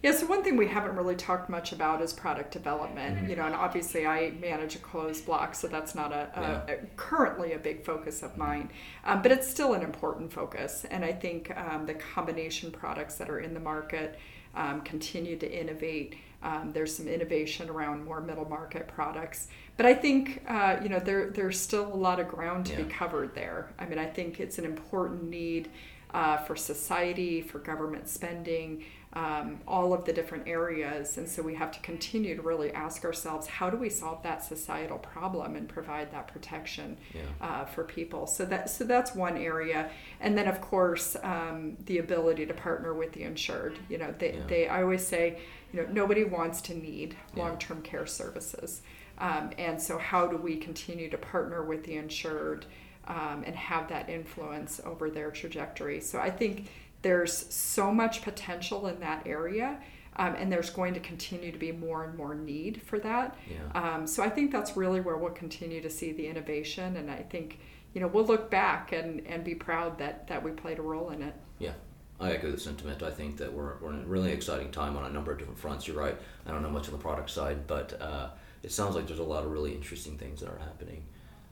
Yeah, 0.03 0.13
so 0.13 0.27
one 0.27 0.45
thing 0.45 0.57
we 0.57 0.69
haven't 0.69 0.95
really 0.95 1.17
talked 1.17 1.49
much 1.49 1.73
about 1.73 2.03
is 2.03 2.13
product 2.13 2.53
development. 2.53 3.17
Mm-hmm. 3.17 3.31
You 3.31 3.37
know, 3.37 3.47
and 3.47 3.55
obviously 3.55 4.07
I 4.07 4.33
manage 4.41 4.75
a 4.75 4.79
closed 4.79 5.25
block, 5.25 5.55
so 5.55 5.69
that's 5.69 5.95
not 5.95 6.13
a, 6.13 6.31
a, 6.35 6.41
yeah. 6.41 6.75
a 6.75 6.87
currently 6.97 7.53
a 7.55 7.59
big 7.59 7.85
focus 7.85 8.23
of 8.23 8.37
mine, 8.37 8.71
um, 9.05 9.23
but 9.23 9.33
it's 9.33 9.49
still 9.49 9.75
an 9.75 9.83
important 9.83 10.33
focus. 10.33 10.85
And 10.91 11.05
I 11.05 11.13
think 11.13 11.57
um, 11.57 11.87
the 11.87 11.95
combination 11.95 12.71
products 12.71 13.17
that 13.17 13.31
are 13.31 13.41
in 13.41 13.55
the 13.55 13.61
market 13.61 14.19
um, 14.57 14.81
continue 14.81 15.37
to 15.37 15.51
innovate. 15.51 16.17
Um, 16.43 16.73
there's 16.73 16.95
some 16.95 17.09
innovation 17.09 17.69
around 17.71 18.05
more 18.05 18.21
middle 18.21 18.49
market 18.49 18.89
products, 18.89 19.49
but 19.77 19.87
I 19.87 19.95
think 19.95 20.43
uh, 20.49 20.79
you 20.83 20.89
know 20.89 20.99
there 20.99 21.31
there's 21.31 21.61
still 21.61 21.93
a 21.93 21.97
lot 21.97 22.21
of 22.21 22.29
ground 22.29 22.67
to 22.67 22.73
yeah. 22.73 22.83
be 22.83 22.85
covered 22.85 23.35
there. 23.35 23.73
I 23.79 23.87
mean, 23.87 23.99
I 23.99 24.07
think 24.07 24.41
it's 24.41 24.59
an 24.59 24.65
important 24.65 25.25
need 25.25 25.71
uh, 26.13 26.39
for 26.39 26.57
society, 26.57 27.43
for 27.43 27.59
government 27.59 28.09
spending 28.09 28.85
um, 29.17 29.61
all 29.67 29.95
of 29.95 30.05
the 30.05 30.13
different 30.13 30.47
areas. 30.47 31.17
And 31.17 31.27
so 31.27 31.43
we 31.43 31.55
have 31.55 31.73
to 31.73 31.81
continue 31.81 32.37
to 32.37 32.43
really 32.43 32.71
ask 32.73 33.03
ourselves 33.03 33.47
how 33.47 33.71
do 33.71 33.79
we 33.79 33.89
solve 33.89 34.23
that 34.25 34.45
societal 34.45 34.99
problem 34.99 35.57
and 35.57 35.67
provide 35.67 36.13
that 36.13 36.29
protection 36.29 36.99
yeah. 37.15 37.23
uh, 37.41 37.65
for 37.65 37.83
people? 37.83 38.27
So 38.27 38.45
that 38.45 38.69
so 38.69 38.85
that's 38.85 39.15
one 39.15 39.39
area. 39.39 39.91
And 40.21 40.37
then 40.37 40.47
of 40.47 40.61
course 40.61 41.17
um, 41.23 41.79
the 41.87 41.97
ability 41.97 42.45
to 42.45 42.53
partner 42.53 42.93
with 42.93 43.15
the 43.15 43.23
insured. 43.23 43.79
You 43.89 43.97
know, 43.97 44.15
they, 44.19 44.35
yeah. 44.35 44.47
they 44.49 44.69
I 44.69 44.83
always 44.83 45.07
say, 45.07 45.39
you 45.73 45.81
know, 45.81 45.89
nobody 45.91 46.25
wants 46.25 46.61
to 46.63 46.75
need 46.75 47.17
long 47.35 47.57
term 47.57 47.81
care 47.81 48.07
services. 48.07 48.83
Um, 49.17 49.51
and 49.57 49.81
so 49.81 49.97
how 49.97 50.27
do 50.27 50.37
we 50.37 50.57
continue 50.57 51.09
to 51.09 51.17
partner 51.17 51.65
with 51.65 51.85
the 51.85 51.97
insured 51.97 52.67
um, 53.09 53.45
and 53.47 53.57
have 53.57 53.89
that 53.89 54.11
influence 54.11 54.79
over 54.85 55.09
their 55.09 55.31
trajectory? 55.31 56.03
So 56.03 56.19
I 56.19 56.29
think 56.29 56.69
there's 57.03 57.53
so 57.55 57.93
much 57.93 58.23
potential 58.23 58.87
in 58.87 59.01
that 59.01 59.27
area. 59.27 59.79
Um, 60.19 60.35
and 60.35 60.51
there's 60.51 60.71
going 60.71 60.95
to 60.95 61.01
continue 61.01 61.53
to 61.53 61.59
be 61.59 61.73
more 61.73 62.05
and 62.05 62.17
more 62.17 62.35
need 62.35 62.81
for 62.81 62.99
that. 63.01 63.37
Yeah. 63.51 63.95
Um, 63.95 64.07
so 64.07 64.23
I 64.23 64.31
think 64.31 64.51
that's 64.51 64.75
really 64.75 65.03
where 65.03 65.19
we'll 65.19 65.33
continue 65.33 65.83
to 65.83 65.91
see 65.91 66.13
the 66.13 66.27
innovation, 66.27 66.97
and 66.97 67.11
I 67.11 67.19
think 67.19 67.59
you 67.93 68.01
know 68.01 68.07
we'll 68.07 68.25
look 68.25 68.51
back 68.51 68.93
and, 68.93 69.27
and 69.27 69.45
be 69.45 69.55
proud 69.55 69.99
that 69.99 70.27
that 70.29 70.43
we 70.43 70.53
played 70.53 70.79
a 70.79 70.83
role 70.83 71.11
in 71.11 71.21
it. 71.21 71.35
Yeah, 71.59 71.75
I 72.19 72.33
echo 72.33 72.51
the 72.51 72.59
sentiment. 72.59 73.03
I 73.03 73.11
think 73.11 73.37
that 73.37 73.53
we're, 73.53 73.77
we're 73.79 73.93
in 73.93 74.05
a 74.05 74.07
really 74.07 74.33
exciting 74.33 74.71
time 74.71 74.97
on 74.97 75.05
a 75.05 75.11
number 75.11 75.33
of 75.33 75.39
different 75.39 75.59
fronts. 75.59 75.87
You're 75.87 75.99
right. 75.99 76.17
I 76.47 76.51
don't 76.51 76.63
know 76.63 76.71
much 76.71 76.87
on 76.87 76.93
the 76.93 76.99
product 76.99 77.29
side, 77.29 77.67
but 77.67 78.01
uh, 78.01 78.29
it 78.63 78.73
sounds 78.73 78.95
like 78.95 79.07
there's 79.07 79.19
a 79.19 79.25
lot 79.25 79.45
of 79.45 79.51
really 79.51 79.75
interesting 79.75 80.17
things 80.17 80.41
that 80.41 80.49
are 80.49 80.59
happening. 80.59 81.05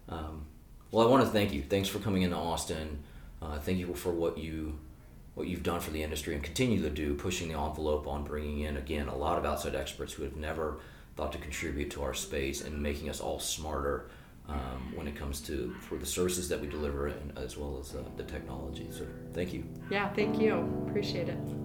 Um, 0.09 0.47
well, 0.91 1.07
I 1.07 1.11
want 1.11 1.23
to 1.23 1.29
thank 1.29 1.53
you. 1.53 1.63
Thanks 1.63 1.89
for 1.89 1.99
coming 1.99 2.23
into 2.23 2.37
Austin. 2.37 3.03
Uh, 3.43 3.59
thank 3.59 3.79
you 3.79 3.93
for 3.95 4.11
what 4.11 4.39
you 4.39 4.79
what 5.35 5.49
you've 5.49 5.63
done 5.63 5.81
for 5.81 5.91
the 5.91 6.03
industry 6.03 6.35
and 6.35 6.43
continue 6.43 6.81
to 6.83 6.91
do, 6.91 7.15
pushing 7.15 7.49
the 7.49 7.59
envelope 7.59 8.07
on 8.07 8.25
bringing 8.25 8.61
in, 8.61 8.77
again, 8.77 9.09
a 9.09 9.17
lot 9.17 9.39
of 9.39 9.45
outside 9.45 9.75
experts 9.75 10.13
who 10.13 10.23
have 10.23 10.37
never 10.37 10.79
thought 11.17 11.33
to 11.33 11.39
contribute 11.39 11.91
to 11.91 12.03
our 12.03 12.15
space 12.15 12.63
and 12.63 12.81
making 12.81 13.09
us 13.09 13.21
all 13.21 13.41
smarter 13.41 14.09
um, 14.49 14.93
when 14.95 15.09
it 15.09 15.17
comes 15.17 15.41
to 15.41 15.75
for 15.81 15.97
the 15.97 16.07
services 16.07 16.49
that 16.49 16.61
we 16.61 16.67
deliver 16.67 17.07
and 17.07 17.37
as 17.39 17.57
well 17.57 17.79
as 17.81 17.95
uh, 17.95 18.03
the 18.17 18.25
technology. 18.25 18.87
So 18.91 19.07
thank 19.33 19.53
you. 19.53 19.65
Yeah, 19.91 20.09
thank 20.13 20.41
you. 20.41 20.85
Appreciate 20.87 21.29
it. 21.29 21.64